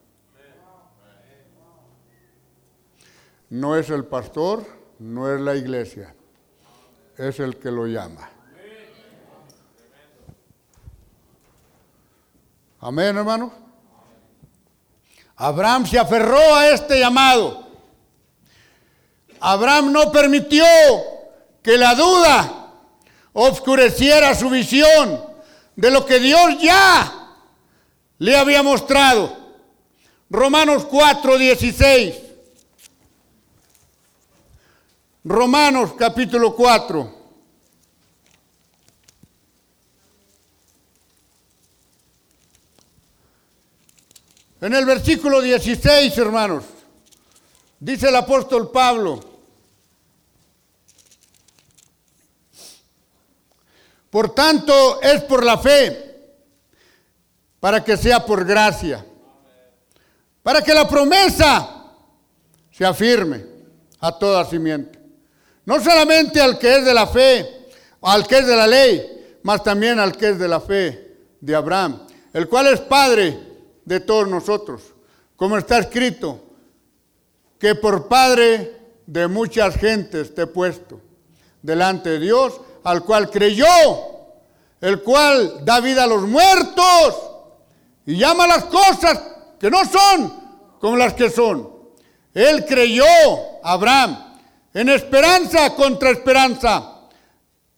[3.52, 4.66] No es el pastor,
[4.99, 6.16] no es la iglesia,
[7.18, 8.30] es el que lo llama.
[12.80, 13.52] Amén, hermano.
[15.36, 17.68] Abraham se aferró a este llamado.
[19.41, 20.64] Abraham no permitió
[21.62, 22.72] que la duda
[23.34, 25.26] oscureciera su visión
[25.76, 27.36] de lo que Dios ya
[28.18, 29.38] le había mostrado.
[30.30, 32.30] Romanos 4, 16.
[35.24, 37.22] Romanos capítulo 4.
[44.61, 46.63] En el versículo 16, hermanos,
[47.80, 49.19] dice el apóstol Pablo,
[54.09, 56.34] por tanto es por la fe,
[57.59, 59.05] para que sea por gracia,
[60.41, 61.91] para que la promesa
[62.72, 63.45] se afirme
[63.99, 65.01] a toda simiente
[65.72, 67.69] no solamente al que es de la fe,
[68.01, 71.55] al que es de la ley, mas también al que es de la fe de
[71.55, 73.39] Abraham, el cual es Padre
[73.86, 74.82] de todos nosotros,
[75.38, 76.43] como está escrito,
[77.57, 80.99] que por Padre de muchas gentes te he puesto
[81.61, 83.65] delante de Dios, al cual creyó,
[84.82, 87.15] el cual da vida a los muertos
[88.05, 89.22] y llama las cosas
[89.57, 90.34] que no son
[90.82, 91.72] como las que son.
[92.34, 93.05] Él creyó,
[93.63, 94.30] Abraham,
[94.74, 96.99] en esperanza contra esperanza,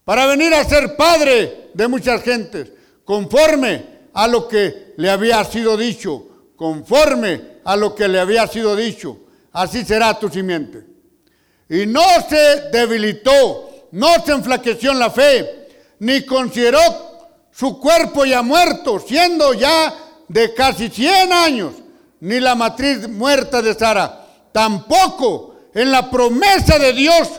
[0.06, 2.72] para venir a ser padre de muchas gentes,
[3.04, 8.76] conforme a lo que le había sido dicho, conforme a lo que le había sido
[8.76, 9.18] dicho.
[9.52, 10.86] Así será tu simiente.
[11.70, 15.68] Y no se debilitó, no se enflaqueció en la fe,
[16.00, 16.80] ni consideró
[17.52, 19.94] su cuerpo ya muerto, siendo ya
[20.28, 21.74] de casi 100 años,
[22.20, 24.26] ni la matriz muerta de Sara.
[24.52, 27.30] Tampoco en la promesa de Dios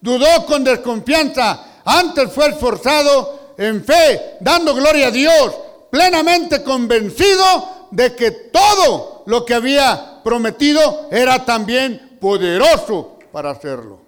[0.00, 5.54] dudó con desconfianza, antes fue esforzado en fe, dando gloria a Dios,
[5.90, 14.00] plenamente convencido de que todo lo que había prometido era también poderoso para hacerlo.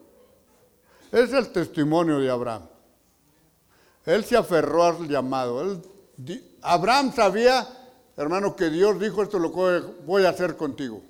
[1.10, 2.62] Es el testimonio de Abraham.
[4.06, 5.80] Él se aferró al llamado.
[6.62, 7.66] Abraham sabía,
[8.16, 11.02] hermano, que Dios dijo esto lo voy a hacer contigo.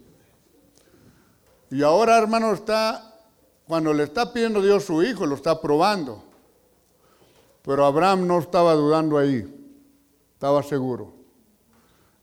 [1.72, 3.18] Y ahora, hermano, está,
[3.66, 6.22] cuando le está pidiendo Dios su hijo, lo está probando.
[7.62, 9.42] Pero Abraham no estaba dudando ahí,
[10.34, 11.14] estaba seguro.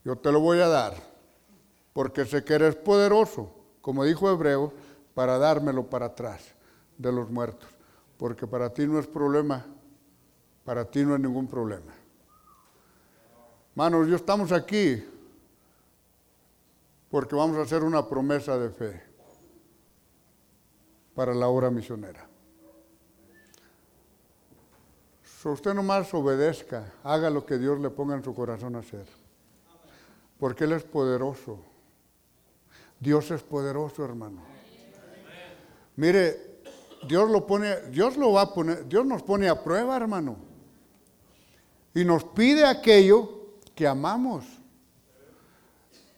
[0.04, 0.94] Yo te lo voy a dar,
[1.92, 4.72] porque sé que eres poderoso, como dijo Hebreo,
[5.14, 6.54] para dármelo para atrás
[6.96, 7.68] de los muertos.
[8.18, 9.66] Porque para ti no es problema,
[10.64, 11.92] para ti no es ningún problema.
[13.74, 15.04] Manos, yo estamos aquí
[17.10, 19.09] porque vamos a hacer una promesa de fe
[21.14, 22.26] para la obra misionera.
[25.40, 29.06] So usted nomás obedezca, haga lo que Dios le ponga en su corazón a hacer.
[30.38, 31.58] Porque Él es poderoso.
[32.98, 34.42] Dios es poderoso, hermano.
[35.96, 36.60] Mire,
[37.08, 40.36] Dios lo pone, Dios lo va a poner, Dios nos pone a prueba, hermano.
[41.94, 44.44] Y nos pide aquello que amamos.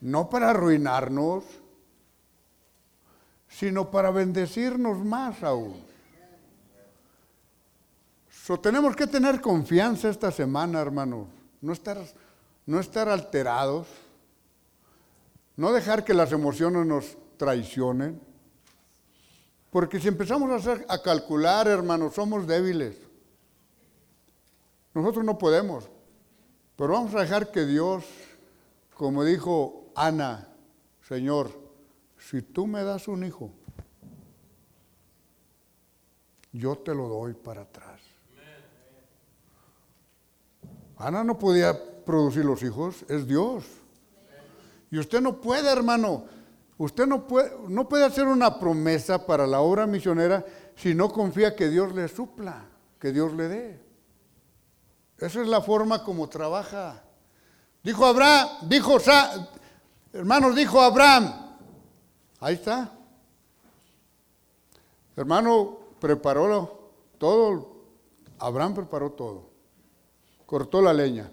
[0.00, 1.44] No para arruinarnos,
[3.62, 5.80] sino para bendecirnos más aún.
[8.28, 11.28] So, tenemos que tener confianza esta semana, hermano.
[11.60, 11.96] No estar,
[12.66, 13.86] no estar alterados.
[15.54, 18.20] No dejar que las emociones nos traicionen.
[19.70, 22.96] Porque si empezamos a, calcular, hermano, somos débiles.
[24.92, 25.88] Nosotros no podemos.
[26.74, 28.02] Pero vamos a dejar que Dios,
[28.96, 30.48] como dijo Ana,
[31.06, 31.61] Señor,
[32.32, 33.50] si tú me das un hijo,
[36.50, 38.00] yo te lo doy para atrás.
[40.96, 43.64] Ana no podía producir los hijos, es Dios.
[44.90, 46.24] Y usted no puede, hermano,
[46.78, 50.42] usted no puede, no puede hacer una promesa para la obra misionera
[50.74, 52.64] si no confía que Dios le supla,
[52.98, 53.80] que Dios le dé.
[55.18, 57.02] Esa es la forma como trabaja.
[57.82, 58.96] Dijo Abraham, dijo,
[60.14, 61.41] hermanos, dijo Abraham,
[62.42, 62.92] ahí está.
[65.16, 67.76] Hermano, preparó todo,
[68.38, 69.52] Abraham preparó todo
[70.52, 71.30] cortó la leña.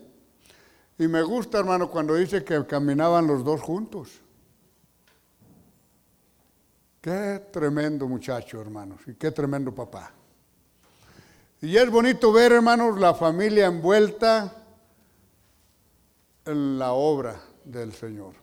[0.97, 4.21] Y me gusta, hermano, cuando dice que caminaban los dos juntos.
[7.01, 10.13] Qué tremendo muchacho, hermanos, y qué tremendo papá.
[11.59, 14.55] Y es bonito ver, hermanos, la familia envuelta
[16.45, 18.35] en la obra del Señor.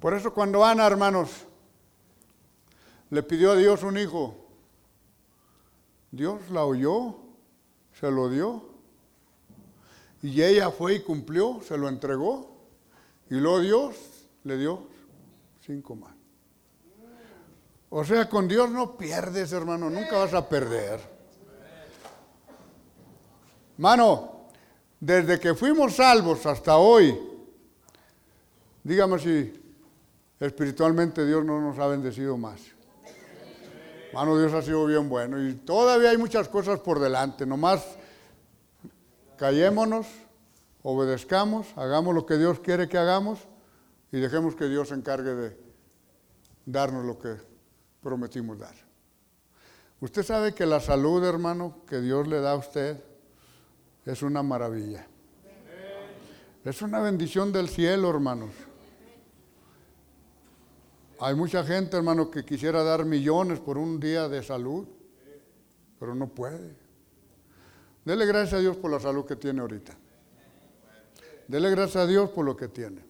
[0.00, 1.30] Por eso cuando Ana, hermanos,
[3.10, 4.36] le pidió a Dios un hijo,
[6.10, 7.16] Dios la oyó,
[7.98, 8.68] se lo dio.
[10.22, 12.56] Y ella fue y cumplió, se lo entregó.
[13.30, 13.96] Y luego Dios
[14.44, 14.86] le dio
[15.64, 16.14] cinco más.
[17.90, 21.00] O sea, con Dios no pierdes, hermano, nunca vas a perder.
[23.78, 24.48] Mano,
[25.00, 27.18] desde que fuimos salvos hasta hoy,
[28.82, 29.57] dígame si
[30.40, 32.60] espiritualmente Dios no nos ha bendecido más.
[34.14, 37.44] Mano, Dios ha sido bien bueno y todavía hay muchas cosas por delante.
[37.44, 37.84] Nomás
[39.36, 40.06] callémonos,
[40.82, 43.40] obedezcamos, hagamos lo que Dios quiere que hagamos
[44.10, 45.56] y dejemos que Dios se encargue de
[46.64, 47.36] darnos lo que
[48.02, 48.74] prometimos dar.
[50.00, 53.02] Usted sabe que la salud, hermano, que Dios le da a usted
[54.06, 55.06] es una maravilla.
[56.64, 58.50] Es una bendición del cielo, hermanos.
[61.20, 64.86] Hay mucha gente, hermano, que quisiera dar millones por un día de salud.
[65.98, 66.76] pero no puede.
[68.04, 69.98] Dele gracias a Dios por la salud que tiene ahorita.
[71.48, 73.04] Dele gracias a Dios por lo que tiene.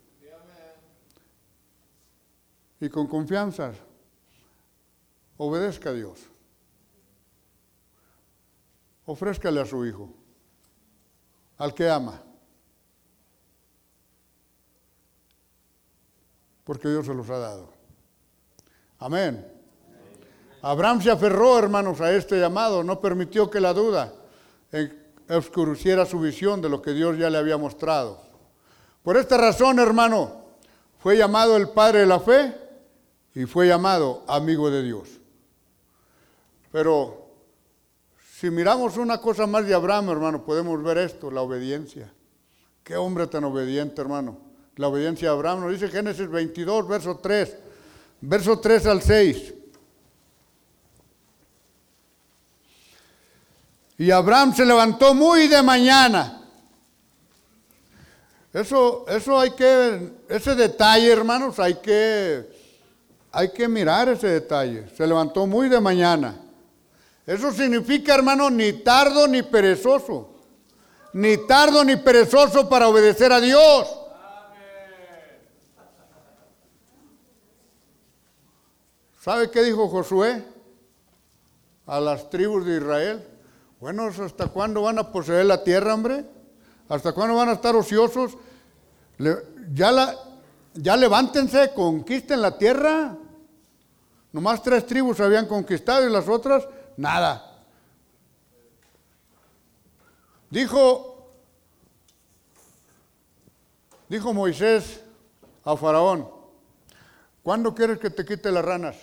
[2.81, 3.75] Y con confianza,
[5.37, 6.19] obedezca a Dios.
[9.05, 10.15] Ofrézcale a su hijo,
[11.59, 12.23] al que ama.
[16.65, 17.78] Porque Dios se los ha dado.
[18.99, 19.47] Amén.
[20.63, 24.13] Abraham se aferró, hermanos, a este llamado, no permitió que la duda
[25.29, 28.21] oscureciera su visión de lo que Dios ya le había mostrado.
[29.03, 30.45] Por esta razón, hermano,
[30.99, 32.55] fue llamado el Padre de la Fe
[33.35, 35.09] y fue llamado amigo de Dios.
[36.73, 37.29] Pero
[38.35, 42.13] si miramos una cosa más de Abraham, hermano, podemos ver esto, la obediencia.
[42.83, 44.39] Qué hombre tan obediente, hermano.
[44.77, 47.57] La obediencia de Abraham nos dice Génesis 22, verso 3,
[48.21, 49.55] verso 3 al 6.
[53.99, 56.41] Y Abraham se levantó muy de mañana.
[58.53, 62.49] Eso, eso hay que, ese detalle, hermanos, hay que,
[63.33, 64.89] hay que mirar ese detalle.
[64.97, 66.37] Se levantó muy de mañana.
[67.27, 70.31] Eso significa, hermano, ni tardo ni perezoso.
[71.13, 73.98] Ni tardo ni perezoso para obedecer a Dios.
[79.29, 80.43] ¿Sabe qué dijo Josué
[81.85, 83.29] a las tribus de Israel?
[83.79, 86.25] Bueno, ¿hasta cuándo van a poseer la tierra, hombre?
[86.89, 88.39] ¿Hasta cuándo van a estar ociosos?
[89.75, 90.15] ya,
[90.73, 93.19] ya levántense, conquisten la tierra.
[94.33, 96.67] Nomás tres tribus habían conquistado y las otras,
[96.97, 97.67] nada.
[100.49, 101.35] Dijo,
[104.09, 105.03] dijo Moisés
[105.65, 106.27] a Faraón,
[107.43, 108.97] ¿cuándo quieres que te quite las ranas?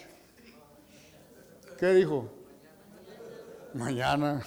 [1.77, 2.29] ¿Qué dijo?
[3.73, 4.41] Mañana.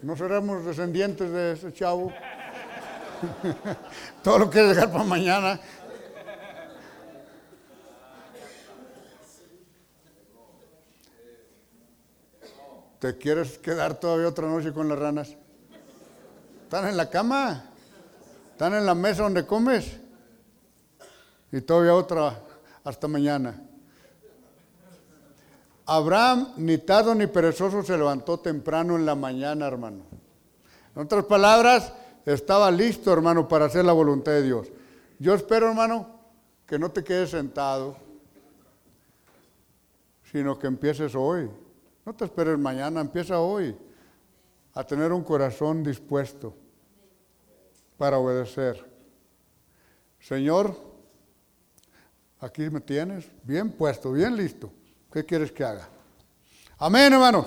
[0.00, 2.10] ¿No seremos descendientes de ese chavo?
[4.22, 5.60] Todo lo que dejar para mañana.
[12.98, 15.36] ¿Te quieres quedar todavía otra noche con las ranas?
[16.64, 17.64] ¿Están en la cama?
[18.52, 19.98] ¿Están en la mesa donde comes?
[21.52, 22.40] Y todavía otra
[22.84, 23.69] hasta mañana.
[25.92, 30.04] Abraham, ni tardo ni perezoso, se levantó temprano en la mañana, hermano.
[30.94, 31.92] En otras palabras,
[32.24, 34.70] estaba listo, hermano, para hacer la voluntad de Dios.
[35.18, 36.06] Yo espero, hermano,
[36.64, 37.96] que no te quedes sentado,
[40.30, 41.50] sino que empieces hoy.
[42.06, 43.76] No te esperes mañana, empieza hoy
[44.74, 46.54] a tener un corazón dispuesto
[47.96, 48.88] para obedecer.
[50.20, 50.72] Señor,
[52.38, 54.70] aquí me tienes, bien puesto, bien listo.
[55.12, 55.88] ¿Qué quieres que haga?
[56.78, 57.46] Amén, hermanos.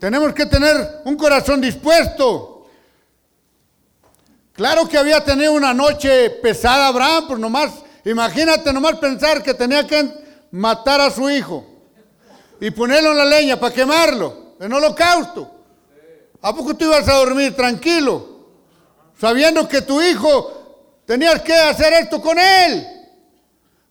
[0.00, 2.66] Tenemos que tener un corazón dispuesto.
[4.52, 7.70] Claro que había tenido una noche pesada Abraham, pues nomás,
[8.04, 10.12] imagínate nomás pensar que tenía que
[10.50, 11.64] matar a su hijo
[12.60, 15.50] y ponerlo en la leña para quemarlo, en holocausto.
[16.42, 18.28] ¿A poco tú ibas a dormir tranquilo?
[19.20, 22.86] Sabiendo que tu hijo tenías que hacer esto con él.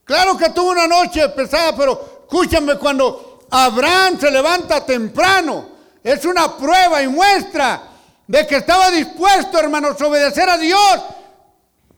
[0.03, 5.67] Claro que tuvo una noche pesada, pero Escúchame, cuando Abraham se levanta temprano,
[6.01, 7.89] es una prueba y muestra
[8.25, 11.01] de que estaba dispuesto, hermanos, a obedecer a Dios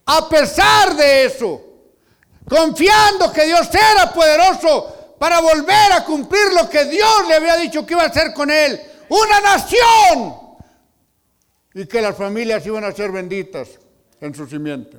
[0.07, 1.61] a pesar de eso,
[2.49, 7.85] confiando que Dios era poderoso para volver a cumplir lo que Dios le había dicho
[7.85, 10.35] que iba a hacer con él, una nación,
[11.75, 13.69] y que las familias iban a ser benditas
[14.19, 14.97] en su simiente.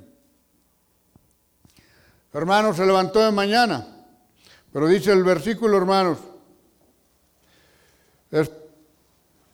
[2.33, 3.94] Hermano, se levantó de mañana
[4.75, 6.19] pero dice el versículo, hermanos,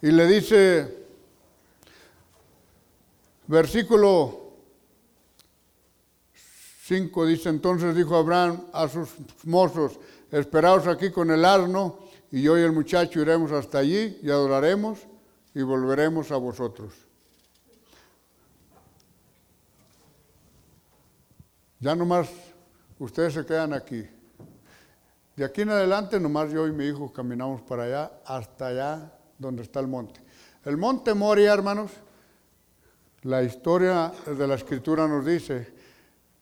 [0.00, 1.06] y le dice,
[3.46, 4.54] versículo
[6.84, 9.10] 5 dice, entonces dijo Abraham a sus
[9.44, 10.00] mozos,
[10.30, 11.98] esperaos aquí con el asno,
[12.30, 15.00] y yo y el muchacho iremos hasta allí y adoraremos
[15.54, 16.94] y volveremos a vosotros.
[21.78, 22.30] Ya nomás
[22.98, 24.08] ustedes se quedan aquí.
[25.36, 29.62] De aquí en adelante, nomás yo y mi hijo caminamos para allá, hasta allá donde
[29.62, 30.20] está el monte.
[30.64, 31.92] El monte Moria, hermanos,
[33.22, 35.72] la historia de la escritura nos dice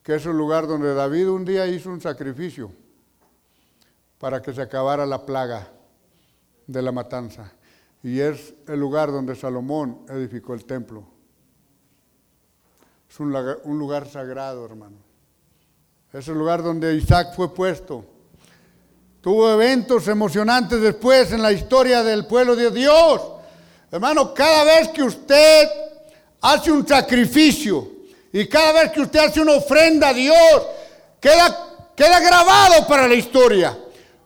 [0.02, 2.72] que es un lugar donde David un día hizo un sacrificio
[4.18, 5.70] para que se acabara la plaga
[6.66, 7.52] de la matanza.
[8.02, 11.04] Y es el lugar donde Salomón edificó el templo.
[13.08, 14.96] Es un lugar, un lugar sagrado, hermano.
[16.12, 18.17] Es el lugar donde Isaac fue puesto
[19.28, 23.20] tuvo eventos emocionantes después en la historia del pueblo de Dios.
[23.92, 25.68] Hermano, cada vez que usted
[26.40, 27.90] hace un sacrificio
[28.32, 30.62] y cada vez que usted hace una ofrenda a Dios,
[31.20, 33.78] queda, queda grabado para la historia.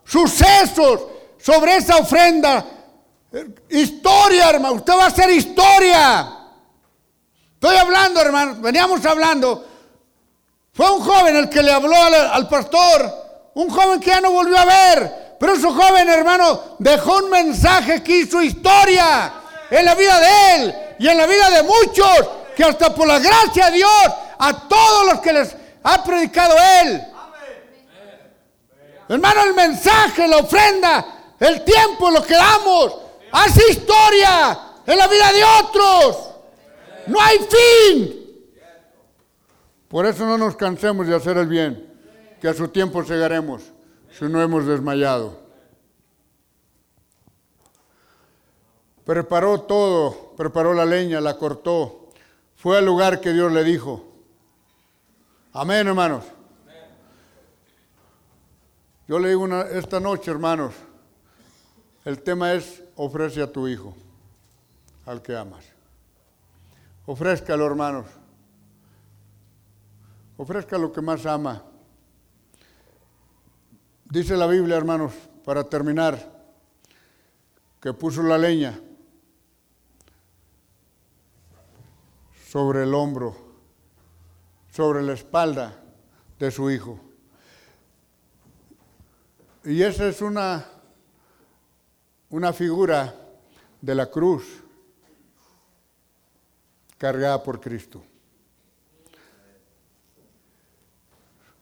[0.05, 1.01] Sucesos
[1.37, 2.65] sobre esa ofrenda.
[3.71, 4.75] Historia, hermano.
[4.75, 6.33] Usted va a hacer historia.
[7.55, 8.55] Estoy hablando, hermano.
[8.61, 9.67] Veníamos hablando.
[10.71, 13.22] Fue un joven el que le habló al, al pastor.
[13.55, 15.35] Un joven que ya no volvió a ver.
[15.39, 19.33] Pero ese joven, hermano, dejó un mensaje que hizo historia
[19.69, 23.19] en la vida de él y en la vida de muchos, que hasta por la
[23.19, 24.05] gracia de Dios,
[24.39, 27.03] a todos los que les ha predicado él.
[29.09, 31.05] Hermano, el mensaje, la ofrenda,
[31.39, 32.95] el tiempo, lo que damos,
[33.31, 36.29] hace historia en la vida de otros.
[37.07, 38.19] No hay fin.
[39.87, 41.92] Por eso no nos cansemos de hacer el bien,
[42.43, 43.71] que a su tiempo llegaremos
[44.11, 45.39] si no hemos desmayado.
[49.05, 52.09] Preparó todo, preparó la leña, la cortó.
[52.57, 54.03] Fue al lugar que Dios le dijo.
[55.53, 56.25] Amén, hermanos.
[59.07, 60.73] Yo le digo una, esta noche, hermanos,
[62.03, 63.95] el tema es ofrece a tu hijo,
[65.05, 65.63] al que amas.
[67.05, 68.07] Ofrézcalo, hermanos.
[70.35, 71.63] Ofrezca lo que más ama.
[74.13, 75.11] Dice la Biblia, hermanos,
[75.43, 76.45] para terminar,
[77.81, 78.79] que puso la leña
[82.47, 83.35] sobre el hombro,
[84.69, 85.81] sobre la espalda
[86.37, 86.99] de su hijo.
[89.63, 90.63] Y esa es una,
[92.29, 93.15] una figura
[93.81, 94.61] de la cruz
[96.99, 98.03] cargada por Cristo.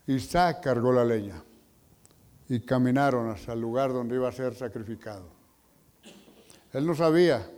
[0.06, 1.42] Isaac cargó la leña
[2.52, 5.24] y caminaron hasta el lugar donde iba a ser sacrificado.
[6.74, 7.50] Él no sabía,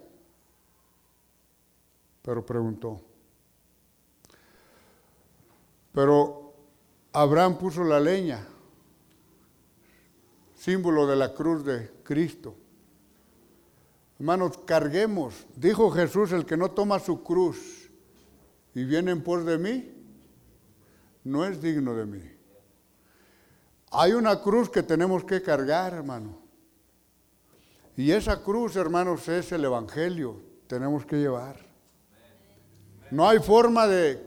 [2.21, 3.01] pero preguntó.
[5.91, 6.53] Pero
[7.11, 8.47] Abraham puso la leña,
[10.53, 12.55] símbolo de la cruz de Cristo.
[14.19, 15.47] Hermanos, carguemos.
[15.55, 17.89] Dijo Jesús, el que no toma su cruz
[18.75, 19.91] y viene en pos de mí,
[21.23, 22.32] no es digno de mí.
[23.93, 26.39] Hay una cruz que tenemos que cargar, hermano.
[27.95, 30.41] Y esa cruz, hermanos, es el Evangelio.
[30.67, 31.57] Tenemos que llevar.
[33.11, 34.19] No hay forma de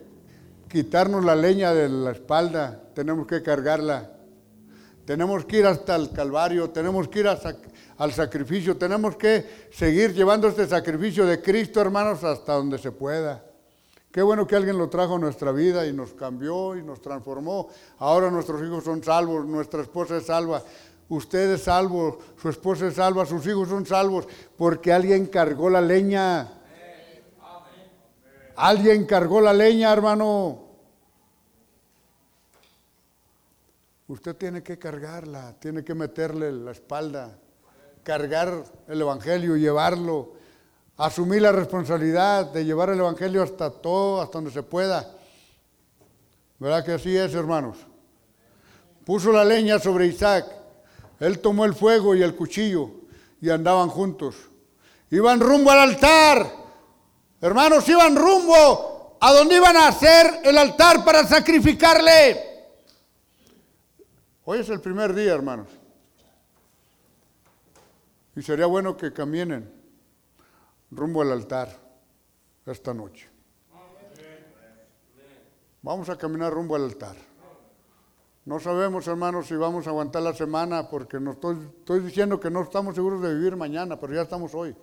[0.68, 4.12] quitarnos la leña de la espalda, tenemos que cargarla.
[5.04, 10.48] Tenemos que ir hasta el Calvario, tenemos que ir al sacrificio, tenemos que seguir llevando
[10.48, 13.45] este sacrificio de Cristo, hermanos, hasta donde se pueda.
[14.16, 17.68] Qué bueno que alguien lo trajo a nuestra vida y nos cambió y nos transformó.
[17.98, 20.62] Ahora nuestros hijos son salvos, nuestra esposa es salva,
[21.10, 25.82] usted es salvo, su esposa es salva, sus hijos son salvos, porque alguien cargó la
[25.82, 26.50] leña.
[28.56, 30.64] Alguien cargó la leña, hermano.
[34.08, 37.38] Usted tiene que cargarla, tiene que meterle la espalda,
[38.02, 40.32] cargar el Evangelio, llevarlo,
[40.96, 45.14] asumir la responsabilidad de llevar el Evangelio hasta todo, hasta donde se pueda.
[46.58, 47.76] ¿Verdad que así es, hermanos?
[49.04, 50.46] Puso la leña sobre Isaac,
[51.20, 52.90] él tomó el fuego y el cuchillo
[53.40, 54.36] y andaban juntos.
[55.10, 56.50] Iban rumbo al altar.
[57.40, 62.42] Hermanos, iban rumbo a donde iban a hacer el altar para sacrificarle.
[64.44, 65.68] Hoy es el primer día, hermanos.
[68.34, 69.75] Y sería bueno que caminen
[70.90, 71.68] rumbo al altar
[72.64, 73.28] esta noche.
[75.82, 77.16] Vamos a caminar rumbo al altar.
[78.44, 82.50] No sabemos, hermanos, si vamos a aguantar la semana, porque no estoy, estoy diciendo que
[82.50, 84.74] no estamos seguros de vivir mañana, pero ya estamos hoy.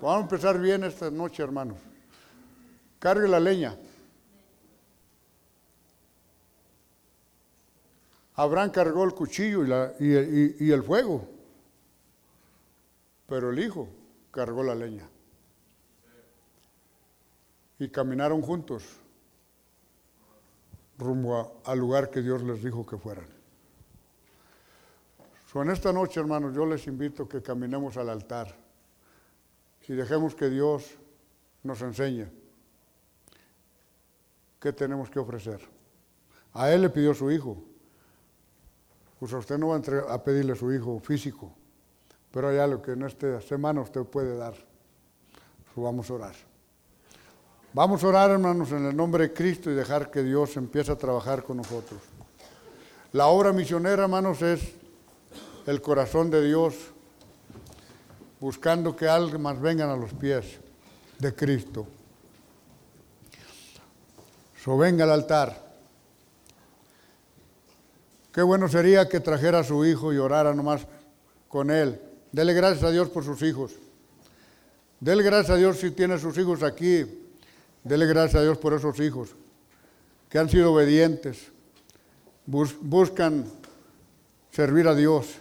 [0.00, 1.78] Vamos a empezar bien esta noche, hermanos.
[2.98, 3.76] Cargue la leña.
[8.34, 9.64] Abraham cargó el cuchillo
[9.98, 11.26] y, y, el fuego,
[13.26, 13.88] pero el hijo
[14.36, 15.08] cargó la leña.
[17.78, 18.84] Y caminaron juntos
[20.98, 23.26] rumbo al lugar que Dios les dijo que fueran.
[25.54, 28.54] en esta noche, hermanos, yo les invito a que caminemos al altar
[29.88, 30.98] y dejemos que Dios
[31.62, 32.28] nos enseñe
[34.60, 35.66] qué tenemos que ofrecer.
[36.52, 37.64] A Él le pidió su hijo.
[39.18, 39.76] Pues usted no va
[40.12, 41.56] a, pedirle a su hijo físico,
[42.30, 44.54] pero hay algo que en esta semana usted puede dar.
[45.74, 46.34] Pues vamos a orar.
[47.72, 50.96] Vamos a orar, hermanos, en el nombre de Cristo y dejar que Dios empiece a
[50.96, 52.00] trabajar con nosotros.
[53.12, 54.72] La obra misionera, hermanos, es
[55.66, 56.74] el corazón de Dios,
[58.40, 60.58] buscando que almas vengan a los pies
[61.18, 61.86] de Cristo.
[64.62, 65.66] So venga al altar.
[68.32, 70.86] Qué bueno sería que trajera a su hijo y orara nomás
[71.48, 72.00] con él.
[72.36, 73.72] Dele gracias a Dios por sus hijos.
[75.00, 77.06] Dele gracias a Dios si tiene sus hijos aquí.
[77.82, 79.30] Dele gracias a Dios por esos hijos
[80.28, 81.50] que han sido obedientes,
[82.44, 83.46] buscan
[84.50, 85.36] servir a Dios.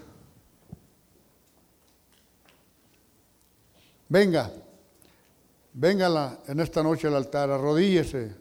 [4.08, 4.54] Venga,
[5.74, 8.34] venga en esta noche al altar, arrodíllese,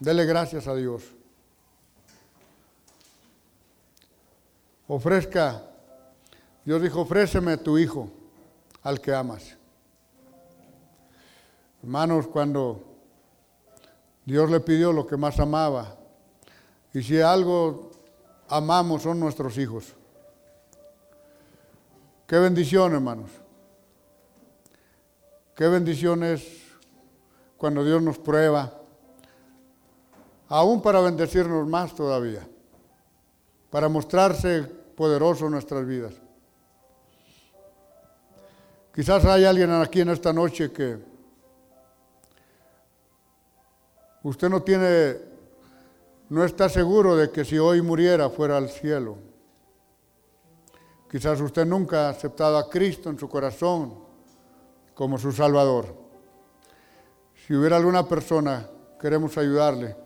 [0.00, 1.04] dele gracias a Dios.
[4.86, 5.62] Ofrezca,
[6.64, 8.10] Dios dijo, ofréceme tu hijo,
[8.82, 9.56] al que amas.
[11.82, 12.82] Hermanos, cuando
[14.24, 15.96] Dios le pidió lo que más amaba.
[16.92, 17.90] Y si algo
[18.48, 19.94] amamos son nuestros hijos.
[22.26, 23.30] Qué bendición, hermanos.
[25.54, 26.42] Qué bendición es
[27.56, 28.72] cuando Dios nos prueba,
[30.48, 32.46] aún para bendecirnos más todavía,
[33.74, 34.62] para mostrarse
[34.94, 36.14] poderoso en nuestras vidas.
[38.94, 40.96] Quizás hay alguien aquí en esta noche que
[44.22, 45.16] Usted no tiene,
[46.28, 49.18] no está seguro de que si hoy muriera fuera al cielo.
[51.10, 53.98] Quizás usted nunca ha aceptado a Cristo en su corazón
[54.94, 55.96] como su Salvador.
[57.44, 58.70] Si hubiera alguna persona,
[59.00, 60.03] queremos ayudarle.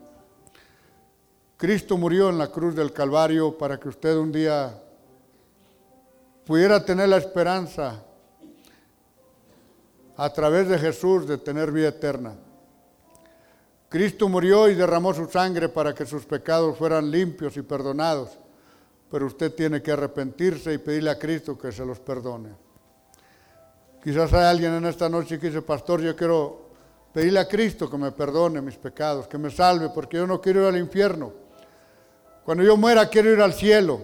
[1.59, 4.81] Cristo murió en la cruz del Calvario para que usted un día
[6.45, 8.01] pudiera tener la esperanza
[10.15, 12.33] a través de Jesús de tener vida eterna.
[13.89, 18.39] Cristo murió y derramó su sangre para que sus pecados fueran limpios y perdonados,
[19.11, 22.51] pero usted tiene que arrepentirse y pedirle a Cristo que se los perdone.
[24.01, 26.69] Quizás hay alguien en esta noche que dice, pastor, yo quiero
[27.11, 30.61] pedirle a Cristo que me perdone mis pecados, que me salve, porque yo no quiero
[30.61, 31.48] ir al infierno.
[32.49, 34.01] Cuando yo muera quiero ir al cielo.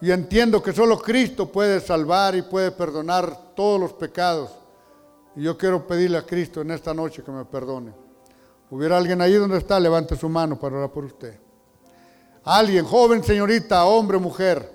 [0.00, 4.52] Y entiendo que solo Cristo puede salvar y puede perdonar todos los pecados.
[5.36, 7.92] Y yo quiero pedirle a Cristo en esta noche que me perdone.
[8.70, 9.78] ¿Hubiera alguien ahí donde está?
[9.78, 11.38] Levante su mano para orar por usted.
[12.42, 14.72] Alguien, joven, señorita, hombre, mujer.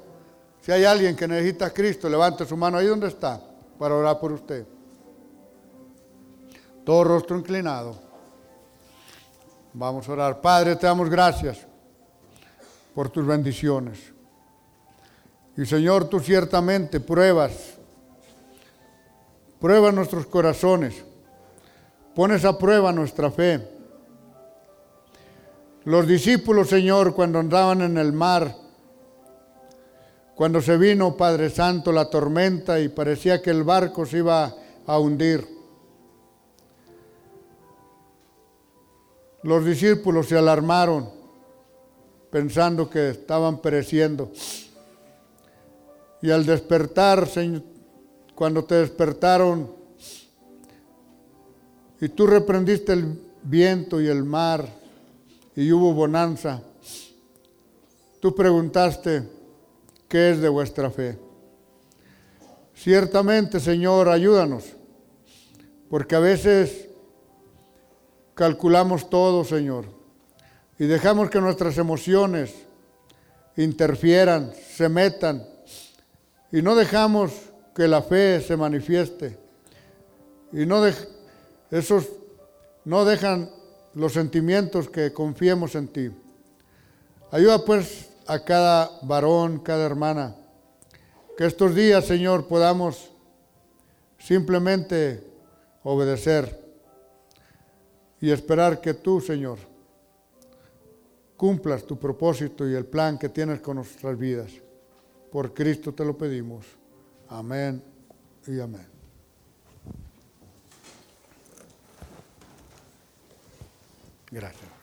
[0.61, 3.41] Si hay alguien que necesita a Cristo, levante su mano ahí donde está
[3.79, 4.67] para orar por usted.
[6.83, 7.95] Todo rostro inclinado.
[9.73, 10.41] Vamos a orar.
[10.41, 11.65] Padre, te damos gracias
[12.95, 13.99] por tus bendiciones.
[15.55, 17.75] Y Señor, tú ciertamente pruebas,
[19.59, 20.95] pruebas nuestros corazones,
[22.15, 23.75] pones a prueba nuestra fe
[25.85, 28.55] los discípulos, Señor, cuando andaban en el mar,
[30.33, 34.51] cuando se vino, Padre Santo, la tormenta y parecía que el barco se iba
[34.87, 35.47] a hundir.
[39.43, 41.07] Los discípulos se alarmaron
[42.35, 44.29] pensando que estaban pereciendo.
[46.21, 47.63] Y al despertar, Señor,
[48.35, 49.71] cuando te despertaron
[52.01, 54.67] y tú reprendiste el viento y el mar,
[55.55, 56.61] y hubo bonanza.
[58.19, 59.23] Tú preguntaste,
[60.09, 61.17] ¿qué es de vuestra fe?
[62.73, 64.65] Ciertamente, Señor, ayúdanos,
[65.89, 66.89] porque a veces
[68.33, 69.94] calculamos todo, Señor,
[70.77, 72.53] y dejamos que nuestras emociones
[73.55, 75.47] interfieran, se metan,
[76.51, 77.31] y no dejamos
[77.75, 79.37] que la fe se manifieste.
[80.51, 80.81] Y no
[81.71, 82.07] esos
[82.85, 83.49] no dejan
[83.93, 86.11] los sentimientos que confiemos en ti.
[87.31, 90.35] Ayuda pues a cada varón, cada hermana,
[91.37, 93.11] que estos días, Señor, podamos
[94.17, 95.23] simplemente
[95.83, 96.63] obedecer
[98.21, 99.57] y esperar que tú, Señor,
[101.37, 104.51] cumplas tu propósito y el plan que tienes con nuestras vidas.
[105.31, 106.65] Por Cristo te lo pedimos.
[107.27, 107.83] Amén
[108.47, 108.87] y amén.
[114.31, 114.74] Gracias.